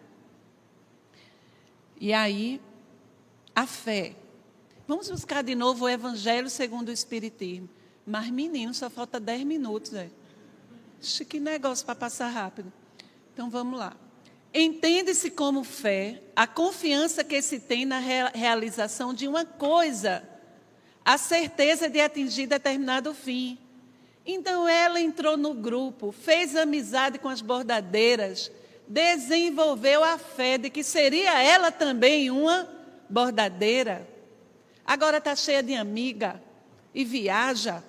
E 2.00 2.12
aí, 2.12 2.60
a 3.52 3.66
fé. 3.66 4.14
Vamos 4.86 5.10
buscar 5.10 5.42
de 5.42 5.54
novo 5.54 5.86
o 5.86 5.88
Evangelho 5.88 6.50
segundo 6.50 6.88
o 6.88 6.92
Espiritismo. 6.92 7.68
Mas, 8.06 8.28
menino, 8.28 8.74
só 8.74 8.90
falta 8.90 9.18
10 9.18 9.44
minutos. 9.44 9.92
Né? 9.92 10.10
Que 11.28 11.40
negócio 11.40 11.84
para 11.86 11.94
passar 11.94 12.28
rápido. 12.28 12.72
Então, 13.32 13.48
vamos 13.48 13.78
lá. 13.78 13.96
Entende-se 14.52 15.30
como 15.30 15.64
fé 15.64 16.22
a 16.36 16.46
confiança 16.46 17.24
que 17.24 17.40
se 17.42 17.58
tem 17.58 17.84
na 17.84 17.98
realização 17.98 19.12
de 19.12 19.26
uma 19.26 19.44
coisa 19.44 20.22
a 21.04 21.18
certeza 21.18 21.88
de 21.88 22.00
atingir 22.00 22.46
determinado 22.46 23.12
fim. 23.12 23.58
Então 24.24 24.66
ela 24.66 25.00
entrou 25.00 25.36
no 25.36 25.52
grupo, 25.52 26.12
fez 26.12 26.56
amizade 26.56 27.18
com 27.18 27.28
as 27.28 27.42
bordadeiras, 27.42 28.50
desenvolveu 28.88 30.02
a 30.02 30.16
fé 30.16 30.56
de 30.56 30.70
que 30.70 30.82
seria 30.82 31.42
ela 31.42 31.70
também 31.70 32.30
uma 32.30 32.66
bordadeira. 33.10 34.08
Agora 34.84 35.18
está 35.18 35.34
cheia 35.34 35.62
de 35.62 35.74
amiga 35.74 36.42
e 36.94 37.04
viaja 37.04 37.82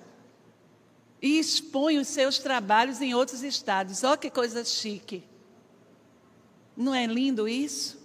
e 1.20 1.38
expõe 1.38 1.98
os 1.98 2.08
seus 2.08 2.38
trabalhos 2.38 3.00
em 3.00 3.14
outros 3.14 3.42
estados. 3.42 4.02
Olha 4.04 4.16
que 4.16 4.30
coisa 4.30 4.64
chique. 4.64 5.22
Não 6.76 6.94
é 6.94 7.06
lindo 7.06 7.48
isso? 7.48 7.98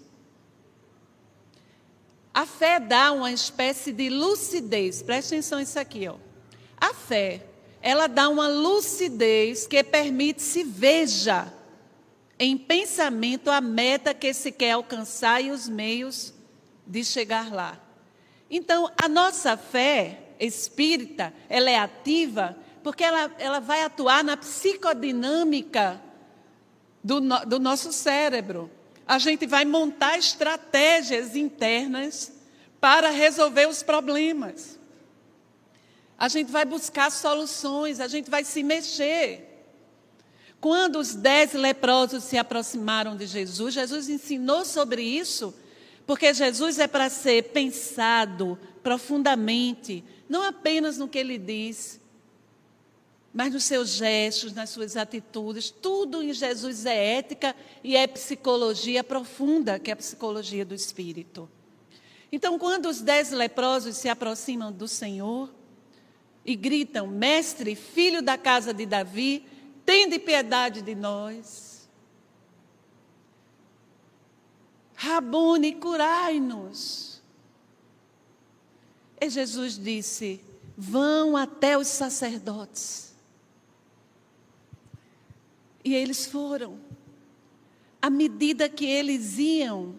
A 2.34 2.46
fé 2.46 2.80
dá 2.80 3.12
uma 3.12 3.32
espécie 3.32 3.92
de 3.92 4.10
lucidez. 4.10 5.02
Preste 5.02 5.34
atenção 5.34 5.60
nisso 5.60 5.78
aqui, 5.78 6.08
ó. 6.08 6.16
A 6.78 6.94
fé, 6.94 7.46
ela 7.82 8.08
dá 8.08 8.30
uma 8.30 8.48
lucidez 8.48 9.68
que 9.68 9.84
permite 9.84 10.42
se 10.42 10.64
veja 10.64 11.52
em 12.40 12.58
pensamento 12.58 13.52
a 13.52 13.62
meta 13.62 14.14
que 14.14 14.34
se 14.34 14.52
quer 14.52 14.72
alcançar 14.72 15.44
e 15.44 15.52
os 15.52 15.68
meios 15.68 16.34
de 16.88 17.04
chegar 17.04 17.52
lá. 17.54 17.80
Então, 18.52 18.92
a 19.02 19.08
nossa 19.08 19.58
fé 19.58 20.34
espírita, 20.40 21.34
ela 21.50 21.72
é 21.72 21.80
ativa 21.80 22.56
porque 22.84 23.04
ela, 23.04 23.32
ela 23.40 23.60
vai 23.60 23.82
atuar 23.82 24.24
na 24.24 24.38
psicodinâmica 24.38 26.00
do, 27.04 27.20
no, 27.20 27.46
do 27.46 27.60
nosso 27.60 27.92
cérebro 27.92 28.70
a 29.12 29.20
gente 29.20 29.46
vai 29.46 29.66
montar 29.66 30.18
estratégias 30.18 31.36
internas 31.36 32.32
para 32.80 33.10
resolver 33.10 33.68
os 33.68 33.84
problemas. 33.84 34.80
A 36.18 36.30
gente 36.30 36.50
vai 36.50 36.64
buscar 36.64 37.12
soluções, 37.12 38.00
a 38.00 38.08
gente 38.08 38.32
vai 38.32 38.46
se 38.46 38.64
mexer. 38.64 39.66
Quando 40.62 40.98
os 40.98 41.14
dez 41.14 41.52
leprosos 41.52 42.24
se 42.24 42.38
aproximaram 42.38 43.18
de 43.18 43.26
Jesus, 43.26 43.74
Jesus 43.74 44.08
ensinou 44.08 44.64
sobre 44.64 45.02
isso, 45.02 45.54
porque 46.12 46.34
Jesus 46.34 46.78
é 46.78 46.90
para 46.90 47.10
ser 47.10 47.54
pensado 47.54 48.60
profundamente, 48.84 50.04
não 50.28 50.44
apenas 50.44 50.98
no 50.98 51.08
que 51.08 51.18
ele 51.18 51.38
diz, 51.38 52.02
mas 53.34 53.54
nos 53.54 53.64
seus 53.64 53.92
gestos, 53.92 54.52
nas 54.52 54.72
suas 54.72 54.98
atitudes, 54.98 55.70
tudo 55.70 56.22
em 56.22 56.34
Jesus 56.34 56.86
é 56.86 57.14
ética 57.16 57.56
e 57.82 57.96
é 57.96 58.06
psicologia 58.08 59.06
profunda, 59.06 59.80
que 59.80 59.90
é 59.90 59.94
a 59.94 59.96
psicologia 59.96 60.66
do 60.66 60.76
espírito. 60.76 61.50
Então, 62.30 62.60
quando 62.60 62.90
os 62.90 63.00
dez 63.00 63.32
leprosos 63.32 63.96
se 63.96 64.10
aproximam 64.10 64.70
do 64.70 64.90
Senhor 64.90 65.50
e 66.46 66.58
gritam: 66.58 67.08
Mestre, 67.08 67.74
filho 67.74 68.22
da 68.22 68.38
casa 68.38 68.74
de 68.74 68.86
Davi, 68.86 69.46
tende 69.86 70.20
piedade 70.20 70.82
de 70.82 70.94
nós. 70.94 71.71
Rabone, 75.02 75.74
curai-nos. 75.76 77.22
E 79.20 79.30
Jesus 79.30 79.78
disse: 79.78 80.40
Vão 80.78 81.36
até 81.36 81.78
os 81.78 81.88
sacerdotes 81.88 83.12
e 85.84 85.94
eles 85.94 86.26
foram. 86.26 86.80
À 88.02 88.10
medida 88.10 88.70
que 88.70 88.86
eles 88.86 89.38
iam, 89.38 89.96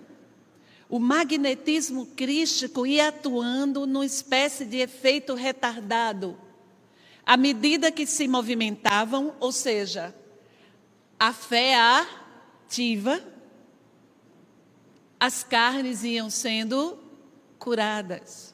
o 0.88 0.98
magnetismo 0.98 2.06
crístico 2.06 2.86
ia 2.86 3.08
atuando 3.08 3.86
numa 3.86 4.06
espécie 4.06 4.64
de 4.64 4.78
efeito 4.78 5.34
retardado. 5.34 6.36
À 7.24 7.36
medida 7.36 7.92
que 7.92 8.06
se 8.06 8.26
movimentavam, 8.26 9.34
ou 9.38 9.52
seja, 9.52 10.14
a 11.18 11.32
fé 11.32 11.74
ativa, 11.76 13.22
as 15.22 15.44
carnes 15.44 16.02
iam 16.02 16.28
sendo 16.28 16.98
curadas. 17.56 18.52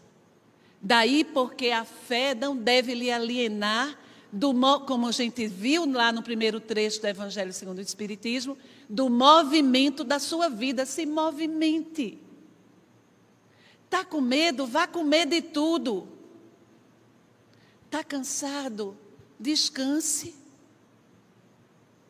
Daí 0.82 1.24
porque 1.24 1.70
a 1.70 1.82
fé 1.82 2.34
não 2.34 2.54
deve 2.54 2.92
lhe 2.94 3.10
alienar 3.10 3.98
do, 4.30 4.52
como 4.80 5.06
a 5.06 5.12
gente 5.12 5.46
viu 5.46 5.90
lá 5.90 6.12
no 6.12 6.22
primeiro 6.22 6.60
trecho 6.60 7.00
do 7.00 7.06
Evangelho 7.06 7.54
segundo 7.54 7.78
o 7.78 7.80
Espiritismo, 7.80 8.54
do 8.86 9.08
movimento 9.08 10.04
da 10.04 10.18
sua 10.18 10.50
vida. 10.50 10.84
Se 10.84 11.06
movimente. 11.06 12.18
Está 13.86 14.04
com 14.04 14.20
medo? 14.20 14.66
Vá 14.66 14.86
com 14.86 15.02
medo 15.02 15.30
de 15.30 15.40
tudo. 15.40 16.06
Está 17.86 18.04
cansado? 18.04 18.94
Descanse. 19.40 20.34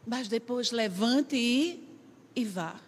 Mas 0.05 0.27
depois 0.27 0.73
levante 0.73 1.37
e, 1.37 1.89
e 2.35 2.45
vá. 2.45 2.88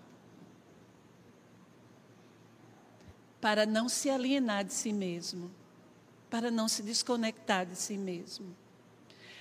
Para 3.40 3.64
não 3.64 3.88
se 3.88 4.10
alienar 4.10 4.64
de 4.64 4.74
si 4.74 4.92
mesmo, 4.92 5.50
para 6.28 6.50
não 6.50 6.68
se 6.68 6.82
desconectar 6.82 7.66
de 7.66 7.76
si 7.76 7.96
mesmo. 7.96 8.54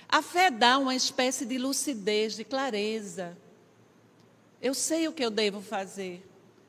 A 0.08 0.22
fé 0.22 0.50
dá 0.50 0.78
uma 0.78 0.94
espécie 0.94 1.46
de 1.46 1.58
lucidez, 1.58 2.34
de 2.34 2.44
clareza. 2.44 3.36
Eu 4.60 4.74
sei 4.74 5.06
o 5.06 5.12
que 5.12 5.24
eu 5.24 5.30
devo 5.30 5.60
fazer. 5.60 6.26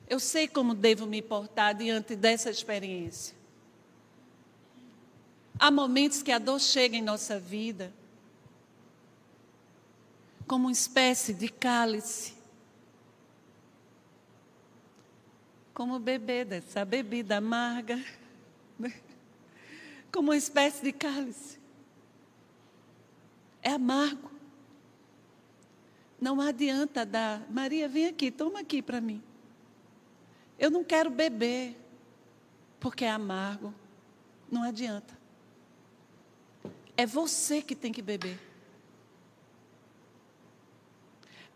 Eu 0.08 0.20
sei 0.20 0.48
como 0.48 0.76
devo 0.76 1.08
me 1.08 1.22
portar 1.22 1.74
diante 1.74 2.16
dessa 2.16 2.50
experiência. 2.50 3.36
Há 5.58 5.72
momentos 5.72 6.22
que 6.22 6.32
a 6.32 6.38
dor 6.40 6.60
chega 6.60 6.98
em 6.98 7.02
nossa 7.02 7.40
vida 7.40 7.94
como 10.48 10.66
uma 10.66 10.72
espécie 10.72 11.34
de 11.34 11.48
cálice. 11.48 12.34
Como 15.82 15.98
beber 15.98 16.46
dessa 16.46 16.86
bebida 16.86 17.38
amarga. 17.38 18.00
Como 20.14 20.30
uma 20.30 20.38
espécie 20.38 20.84
de 20.84 20.92
cálice. 20.92 21.58
É 23.64 23.72
amargo. 23.72 24.30
Não 26.20 26.40
adianta 26.40 27.04
dar. 27.04 27.44
Maria, 27.50 27.90
vem 27.90 28.06
aqui, 28.06 28.30
toma 28.30 28.60
aqui 28.60 28.80
para 28.80 29.02
mim. 29.02 29.24
Eu 30.60 30.70
não 30.70 30.84
quero 30.84 31.10
beber, 31.10 31.76
porque 32.80 33.04
é 33.04 33.10
amargo. 33.10 33.74
Não 34.52 34.62
adianta. 34.62 35.18
É 36.96 37.08
você 37.08 37.60
que 37.60 37.74
tem 37.74 37.92
que 37.92 38.04
beber. 38.04 38.40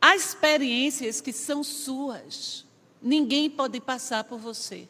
Há 0.01 0.15
experiências 0.15 1.21
que 1.21 1.31
são 1.31 1.63
suas. 1.63 2.64
Ninguém 3.05 3.51
pode 3.51 3.79
passar 3.79 4.23
por 4.23 4.39
você. 4.39 4.89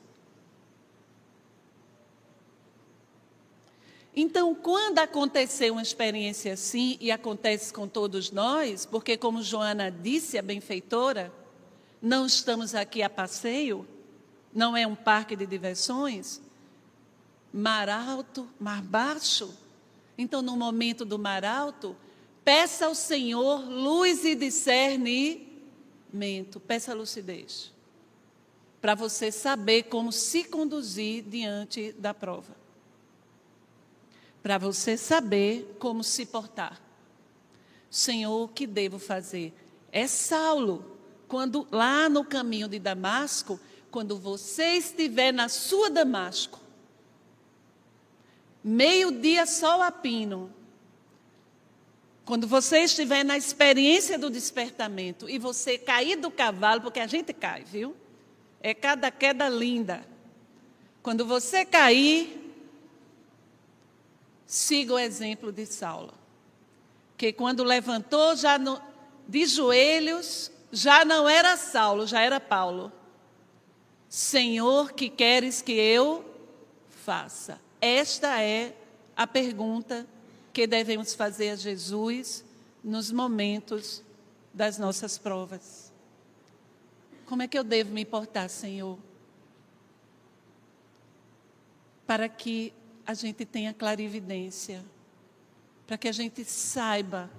Então, 4.16 4.56
quando 4.56 5.00
acontecer 5.00 5.70
uma 5.70 5.82
experiência 5.82 6.54
assim, 6.54 6.98
e 7.02 7.12
acontece 7.12 7.74
com 7.74 7.90
todos 7.90 8.32
nós, 8.32 8.86
porque, 8.86 9.18
como 9.18 9.44
Joana 9.44 9.92
disse, 9.92 10.38
a 10.38 10.42
benfeitora, 10.42 11.30
não 12.02 12.26
estamos 12.26 12.74
aqui 12.74 13.04
a 13.04 13.10
passeio, 13.10 13.86
não 14.54 14.78
é 14.78 14.88
um 14.88 14.96
parque 14.96 15.36
de 15.36 15.46
diversões, 15.46 16.40
mar 17.52 17.90
alto, 17.90 18.48
mar 18.58 18.82
baixo. 18.82 19.54
Então, 20.18 20.42
no 20.42 20.56
momento 20.56 21.04
do 21.04 21.20
mar 21.20 21.44
alto, 21.44 21.98
peça 22.46 22.86
ao 22.86 22.96
Senhor 22.96 23.68
luz 23.68 24.24
e 24.24 24.36
discernimento, 24.36 25.52
peça 26.66 26.94
lucidez, 26.94 27.75
para 28.86 28.94
você 28.94 29.32
saber 29.32 29.86
como 29.86 30.12
se 30.12 30.44
conduzir 30.44 31.24
diante 31.24 31.92
da 31.94 32.14
prova 32.14 32.56
para 34.44 34.60
você 34.60 34.96
saber 34.96 35.76
como 35.80 36.04
se 36.04 36.24
portar. 36.24 36.80
Senhor, 37.90 38.44
o 38.44 38.48
que 38.48 38.68
devo 38.68 39.00
fazer? 39.00 39.52
É 39.92 40.06
Saulo, 40.06 41.00
quando 41.28 41.68
lá 41.72 42.08
no 42.08 42.24
caminho 42.24 42.68
de 42.68 42.78
Damasco, 42.78 43.60
quando 43.90 44.20
você 44.20 44.74
estiver 44.74 45.34
na 45.34 45.50
sua 45.50 45.90
Damasco, 45.90 46.60
meio-dia 48.64 49.48
sol 49.48 49.82
a 49.82 49.90
pino, 49.90 50.54
quando 52.24 52.46
você 52.46 52.82
estiver 52.82 53.26
na 53.26 53.36
experiência 53.36 54.20
do 54.20 54.30
despertamento 54.30 55.28
e 55.28 55.40
você 55.40 55.76
cair 55.76 56.18
do 56.18 56.30
cavalo, 56.30 56.82
porque 56.82 57.00
a 57.00 57.08
gente 57.08 57.34
cai, 57.34 57.64
viu? 57.64 57.96
É 58.66 58.74
cada 58.74 59.12
queda 59.12 59.48
linda. 59.48 60.04
Quando 61.04 61.24
você 61.24 61.64
cair, 61.64 62.52
siga 64.44 64.96
o 64.96 64.98
exemplo 64.98 65.52
de 65.52 65.68
Saulo, 65.68 66.16
que 67.16 67.32
quando 67.32 67.64
levantou 67.64 68.36
já 68.36 68.58
no, 68.58 68.82
de 69.28 69.46
joelhos, 69.46 70.52
já 70.72 71.06
não 71.06 71.30
era 71.30 71.56
Saulo, 71.58 72.08
já 72.08 72.22
era 72.22 72.40
Paulo. 72.40 72.92
Senhor, 74.10 74.94
que 74.94 75.12
queres 75.12 75.62
que 75.62 75.74
eu 75.74 76.26
faça? 76.90 77.62
Esta 77.80 78.42
é 78.42 78.76
a 79.16 79.28
pergunta 79.28 80.08
que 80.52 80.66
devemos 80.66 81.14
fazer 81.14 81.52
a 81.52 81.56
Jesus 81.56 82.44
nos 82.84 83.12
momentos 83.12 84.02
das 84.52 84.80
nossas 84.80 85.20
provas. 85.20 85.85
Como 87.26 87.42
é 87.42 87.48
que 87.48 87.58
eu 87.58 87.64
devo 87.64 87.92
me 87.92 88.06
portar, 88.06 88.50
Senhor? 88.50 89.00
Para 92.06 92.30
que 92.30 92.72
a 93.06 93.14
gente 93.14 93.46
tenha 93.46 93.74
clarividência, 93.74 94.86
para 95.88 95.98
que 95.98 96.08
a 96.08 96.12
gente 96.12 96.44
saiba 96.46 97.30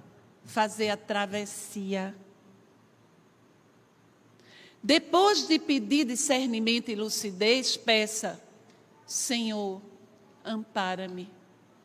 fazer 0.43 0.89
a 0.89 0.97
travessia. 0.97 2.15
Depois 4.83 5.47
de 5.47 5.59
pedir 5.59 6.05
discernimento 6.05 6.89
e 6.89 6.95
lucidez, 6.95 7.77
peça: 7.77 8.41
Senhor, 9.05 9.81
ampara-me, 10.43 11.29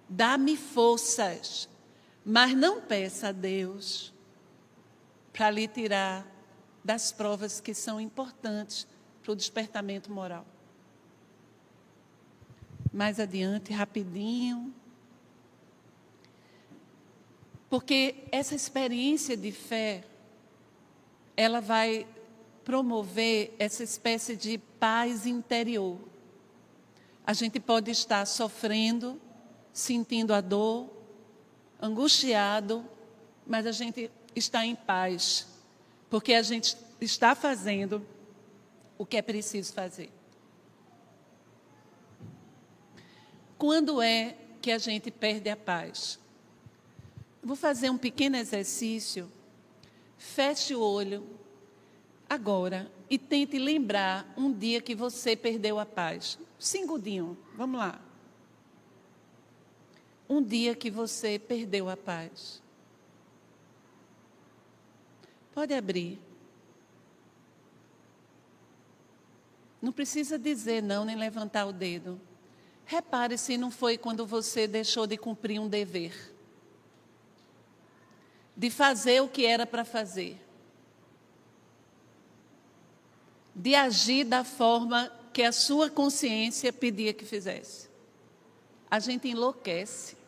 dá-me 0.09 0.57
forças, 0.57 1.69
mas 2.25 2.55
não 2.55 2.81
peça 2.81 3.29
a 3.29 3.33
Deus 3.33 4.13
para 5.33 5.51
lhe 5.51 5.67
tirar 5.67 6.32
das 6.85 7.13
provas 7.13 7.61
que 7.61 7.75
são 7.75 8.01
importantes 8.01 8.87
para 9.23 9.33
o 9.33 9.37
despertamento 9.37 10.11
moral 10.11 10.45
mais 12.93 13.19
adiante, 13.19 13.73
rapidinho. 13.73 14.73
Porque 17.71 18.17
essa 18.31 18.55
experiência 18.55 19.37
de 19.37 19.51
fé, 19.51 20.05
ela 21.35 21.61
vai 21.61 22.07
promover 22.65 23.57
essa 23.59 23.83
espécie 23.83 24.37
de 24.37 24.59
paz 24.59 25.27
interior. 25.27 25.99
A 27.27 27.33
gente 27.33 27.59
pode 27.59 27.91
estar 27.91 28.27
sofrendo, 28.27 29.19
sentindo 29.73 30.35
a 30.35 30.41
dor, 30.43 30.91
angustiado, 31.81 32.85
mas 33.47 33.67
a 33.67 33.73
gente 33.73 34.11
está 34.37 34.67
em 34.67 34.75
paz, 34.77 35.47
porque 36.13 36.35
a 36.35 36.43
gente 36.43 36.77
está 37.01 37.35
fazendo 37.35 38.07
o 38.99 39.07
que 39.07 39.17
é 39.17 39.23
preciso 39.23 39.73
fazer. 39.73 40.11
Quando 43.57 44.03
é 44.03 44.37
que 44.61 44.71
a 44.71 44.77
gente 44.77 45.11
perde 45.11 45.49
a 45.49 45.57
paz? 45.57 46.19
Vou 47.43 47.57
fazer 47.57 47.89
um 47.89 47.97
pequeno 47.97 48.37
exercício. 48.37 49.33
Feche 50.19 50.75
o 50.75 50.83
olho 50.83 51.27
agora 52.29 52.93
e 53.09 53.17
tente 53.17 53.59
lembrar 53.59 54.31
um 54.37 54.53
dia 54.53 54.83
que 54.83 54.95
você 54.95 55.35
perdeu 55.35 55.79
a 55.79 55.87
paz. 55.87 56.39
Segundinho, 56.59 57.39
vamos 57.57 57.81
lá. 57.81 57.99
Um 60.29 60.43
dia 60.43 60.75
que 60.75 60.91
você 60.91 61.39
perdeu 61.39 61.89
a 61.89 61.97
paz. 61.97 62.62
Pode 65.55 65.75
abrir. 65.75 66.19
Não 69.81 69.93
precisa 69.93 70.39
dizer 70.39 70.83
não, 70.83 71.05
nem 71.05 71.17
levantar 71.17 71.67
o 71.67 71.73
dedo. 71.73 72.21
Repare 72.87 73.37
se 73.37 73.57
não 73.57 73.71
foi 73.71 73.99
quando 73.99 74.27
você 74.27 74.67
deixou 74.67 75.07
de 75.07 75.17
cumprir 75.17 75.59
um 75.61 75.69
dever, 75.69 76.35
de 78.57 78.71
fazer 78.71 79.21
o 79.23 79.29
que 79.29 79.47
era 79.47 79.67
para 79.67 79.85
fazer, 79.85 80.39
de 83.55 83.75
agir 83.75 84.25
da 84.25 84.45
forma 84.45 85.13
que 85.33 85.43
a 85.43 85.53
sua 85.53 85.91
consciência 85.91 86.73
pedia 86.73 87.13
que 87.13 87.25
fizesse. 87.25 87.89
A 88.91 88.99
gente 88.99 89.29
enlouquece. 89.29 90.22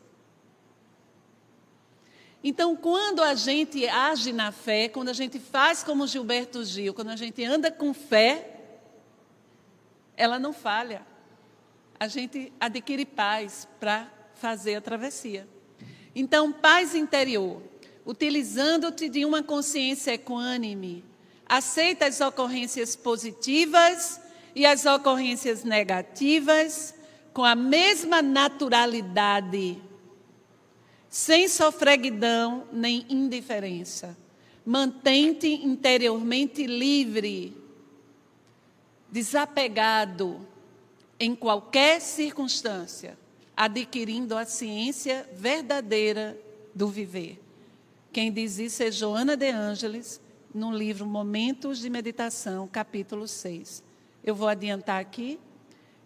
Então, 2.44 2.76
quando 2.76 3.22
a 3.22 3.34
gente 3.34 3.88
age 3.88 4.32
na 4.32 4.52
fé, 4.52 4.88
quando 4.88 5.08
a 5.08 5.14
gente 5.14 5.40
faz 5.40 5.82
como 5.82 6.06
Gilberto 6.06 6.62
Gil, 6.62 6.92
quando 6.92 7.08
a 7.08 7.16
gente 7.16 7.42
anda 7.42 7.72
com 7.72 7.94
fé, 7.94 8.60
ela 10.14 10.38
não 10.38 10.52
falha 10.52 11.14
a 11.98 12.08
gente 12.08 12.52
adquire 12.60 13.06
paz 13.06 13.66
para 13.80 14.06
fazer 14.34 14.74
a 14.74 14.80
travessia. 14.80 15.48
Então, 16.14 16.52
paz 16.52 16.94
interior, 16.94 17.62
utilizando-te 18.04 19.08
de 19.08 19.24
uma 19.24 19.42
consciência 19.42 20.12
equânime, 20.12 21.04
aceita 21.46 22.06
as 22.06 22.20
ocorrências 22.20 22.94
positivas 22.94 24.20
e 24.54 24.66
as 24.66 24.84
ocorrências 24.84 25.64
negativas 25.64 26.94
com 27.32 27.44
a 27.44 27.54
mesma 27.54 28.22
naturalidade, 28.22 29.80
sem 31.14 31.46
sofreguidão 31.46 32.66
nem 32.72 33.06
indiferença. 33.08 34.16
Mantente 34.66 35.46
interiormente 35.46 36.66
livre, 36.66 37.56
desapegado 39.12 40.44
em 41.20 41.32
qualquer 41.36 42.00
circunstância, 42.00 43.16
adquirindo 43.56 44.36
a 44.36 44.44
ciência 44.44 45.30
verdadeira 45.32 46.36
do 46.74 46.88
viver. 46.88 47.40
Quem 48.12 48.32
diz 48.32 48.58
isso 48.58 48.82
é 48.82 48.90
Joana 48.90 49.36
de 49.36 49.50
Ângeles, 49.50 50.20
no 50.52 50.76
livro 50.76 51.06
Momentos 51.06 51.78
de 51.78 51.88
Meditação, 51.88 52.66
capítulo 52.66 53.28
6. 53.28 53.84
Eu 54.24 54.34
vou 54.34 54.48
adiantar 54.48 55.00
aqui 55.00 55.38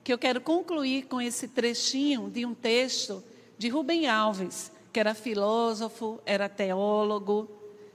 que 0.05 0.13
eu 0.13 0.19
quero 0.19 0.43
concluir 0.43 1.07
com 1.07 1.19
esse 1.19 1.49
trechinho 1.49 2.29
de 2.29 2.45
um 2.45 2.53
texto 2.53 3.25
de 3.57 3.71
Rubem 3.71 4.07
Alves, 4.07 4.71
que 4.99 5.01
era 5.01 5.15
filósofo, 5.15 6.21
era 6.27 6.49
teólogo, 6.49 7.49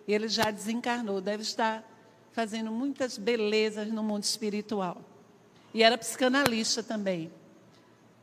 e 0.07 0.13
ele 0.13 0.29
já 0.29 0.49
desencarnou, 0.49 1.19
deve 1.19 1.43
estar 1.43 1.85
fazendo 2.31 2.71
muitas 2.71 3.17
belezas 3.17 3.89
no 3.89 4.01
mundo 4.01 4.23
espiritual. 4.23 5.01
E 5.73 5.83
era 5.83 5.97
psicanalista 5.97 6.81
também. 6.81 7.29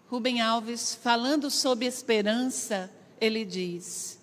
Rubem 0.08 0.40
Alves, 0.40 0.94
falando 0.94 1.50
sobre 1.50 1.84
esperança, 1.84 2.90
ele 3.20 3.44
diz: 3.44 4.18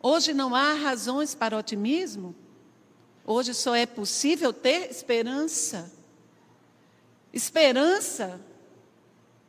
Hoje 0.00 0.32
não 0.32 0.54
há 0.54 0.74
razões 0.74 1.34
para 1.34 1.58
otimismo? 1.58 2.36
Hoje 3.26 3.52
só 3.52 3.74
é 3.74 3.84
possível 3.84 4.52
ter 4.52 4.92
esperança. 4.92 5.92
Esperança 7.32 8.40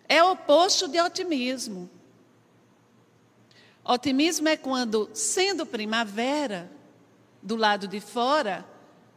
é 0.08 0.24
o 0.24 0.32
oposto 0.32 0.88
de 0.88 1.00
otimismo. 1.00 1.88
Otimismo 3.90 4.48
é 4.48 4.56
quando, 4.56 5.10
sendo 5.16 5.66
primavera 5.66 6.72
do 7.42 7.56
lado 7.56 7.88
de 7.88 8.00
fora, 8.00 8.64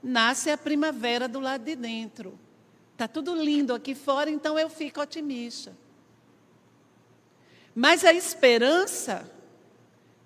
nasce 0.02 0.48
a 0.48 0.56
primavera 0.56 1.28
do 1.28 1.38
lado 1.40 1.62
de 1.62 1.76
dentro. 1.76 2.38
Está 2.92 3.06
tudo 3.06 3.34
lindo 3.34 3.74
aqui 3.74 3.94
fora, 3.94 4.30
então 4.30 4.58
eu 4.58 4.70
fico 4.70 4.98
otimista. 5.02 5.76
Mas 7.74 8.02
a 8.02 8.14
esperança 8.14 9.30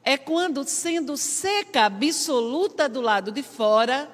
é 0.05 0.17
quando, 0.17 0.63
sendo 0.63 1.17
seca 1.17 1.87
absoluta 1.87 2.89
do 2.89 3.01
lado 3.01 3.33
de 3.33 3.43
fora, 3.43 4.09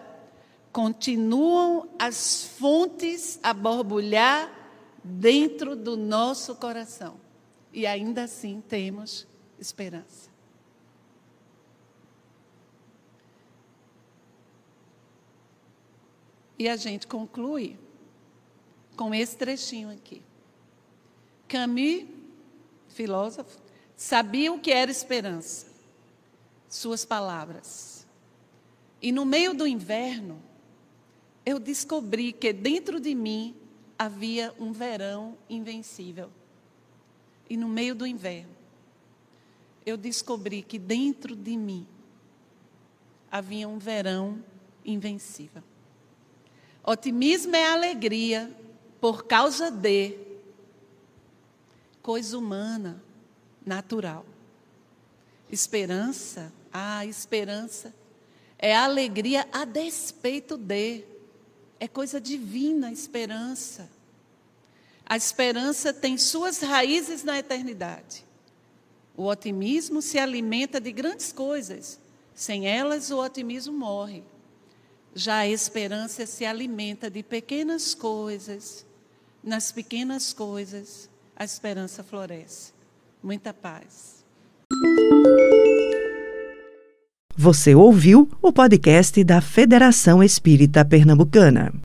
continuam 0.73 1.91
as 1.99 2.45
fontes 2.59 3.39
a 3.43 3.53
borbulhar 3.53 4.51
dentro 5.05 5.77
do 5.77 5.95
nosso 5.95 6.55
coração. 6.55 7.21
E 7.71 7.87
ainda 7.87 8.23
assim 8.23 8.63
temos 8.67 9.31
esperança. 9.63 10.31
E 16.59 16.69
a 16.69 16.77
gente 16.77 17.07
conclui 17.07 17.79
com 18.97 19.15
esse 19.15 19.37
trechinho 19.37 19.91
aqui. 19.91 20.23
Camus, 21.49 22.07
filósofo, 22.89 23.59
sabia 23.97 24.53
o 24.53 24.61
que 24.61 24.71
era 24.71 24.91
esperança. 24.91 25.67
Suas 26.69 27.05
palavras. 27.05 28.07
E 29.01 29.11
no 29.11 29.25
meio 29.25 29.55
do 29.55 29.67
inverno, 29.67 30.41
eu 31.45 31.59
descobri 31.59 32.33
que 32.33 32.53
dentro 32.53 33.01
de 33.01 33.15
mim 33.15 33.57
havia 33.99 34.55
um 34.59 34.73
verão 34.73 35.37
invencível. 35.51 36.31
E 37.51 37.57
no 37.57 37.69
meio 37.69 37.95
do 37.95 38.07
inverno, 38.07 38.62
eu 39.85 39.97
descobri 39.97 40.63
que 40.63 40.79
dentro 40.79 41.35
de 41.35 41.57
mim 41.57 41.87
havia 43.31 43.69
um 43.69 43.79
verão 43.79 44.43
invencível. 44.85 45.63
Otimismo 46.85 47.55
é 47.55 47.67
alegria 47.67 48.55
por 49.01 49.25
causa 49.25 49.71
de 49.71 50.19
coisa 52.03 52.37
humana, 52.37 53.03
natural. 53.65 54.27
Esperança, 55.51 56.53
a 56.73 57.07
esperança 57.07 57.95
é 58.59 58.77
alegria 58.77 59.47
a 59.53 59.65
despeito 59.65 60.57
de 60.57 61.05
é 61.83 61.89
coisa 61.89 62.21
divina 62.21 62.87
a 62.87 62.93
esperança. 62.93 63.91
A 65.05 65.17
esperança 65.17 65.93
tem 65.93 66.17
suas 66.17 66.61
raízes 66.61 67.25
na 67.25 67.37
eternidade. 67.41 68.25
O 69.17 69.27
otimismo 69.27 70.01
se 70.01 70.19
alimenta 70.19 70.81
de 70.81 70.91
grandes 70.91 71.33
coisas. 71.33 72.01
Sem 72.35 72.67
elas, 72.67 73.11
o 73.11 73.19
otimismo 73.19 73.73
morre. 73.73 74.23
Já 75.15 75.39
a 75.39 75.49
esperança 75.49 76.27
se 76.27 76.45
alimenta 76.45 77.11
de 77.11 77.23
pequenas 77.23 77.95
coisas. 77.95 78.87
Nas 79.43 79.71
pequenas 79.71 80.33
coisas, 80.33 81.11
a 81.37 81.45
esperança 81.45 82.03
floresce. 82.03 82.73
Muita 83.23 83.53
paz. 83.53 84.25
Você 87.37 87.75
ouviu 87.75 88.31
o 88.41 88.53
podcast 88.53 89.23
da 89.25 89.41
Federação 89.41 90.23
Espírita 90.23 90.85
Pernambucana. 90.85 91.73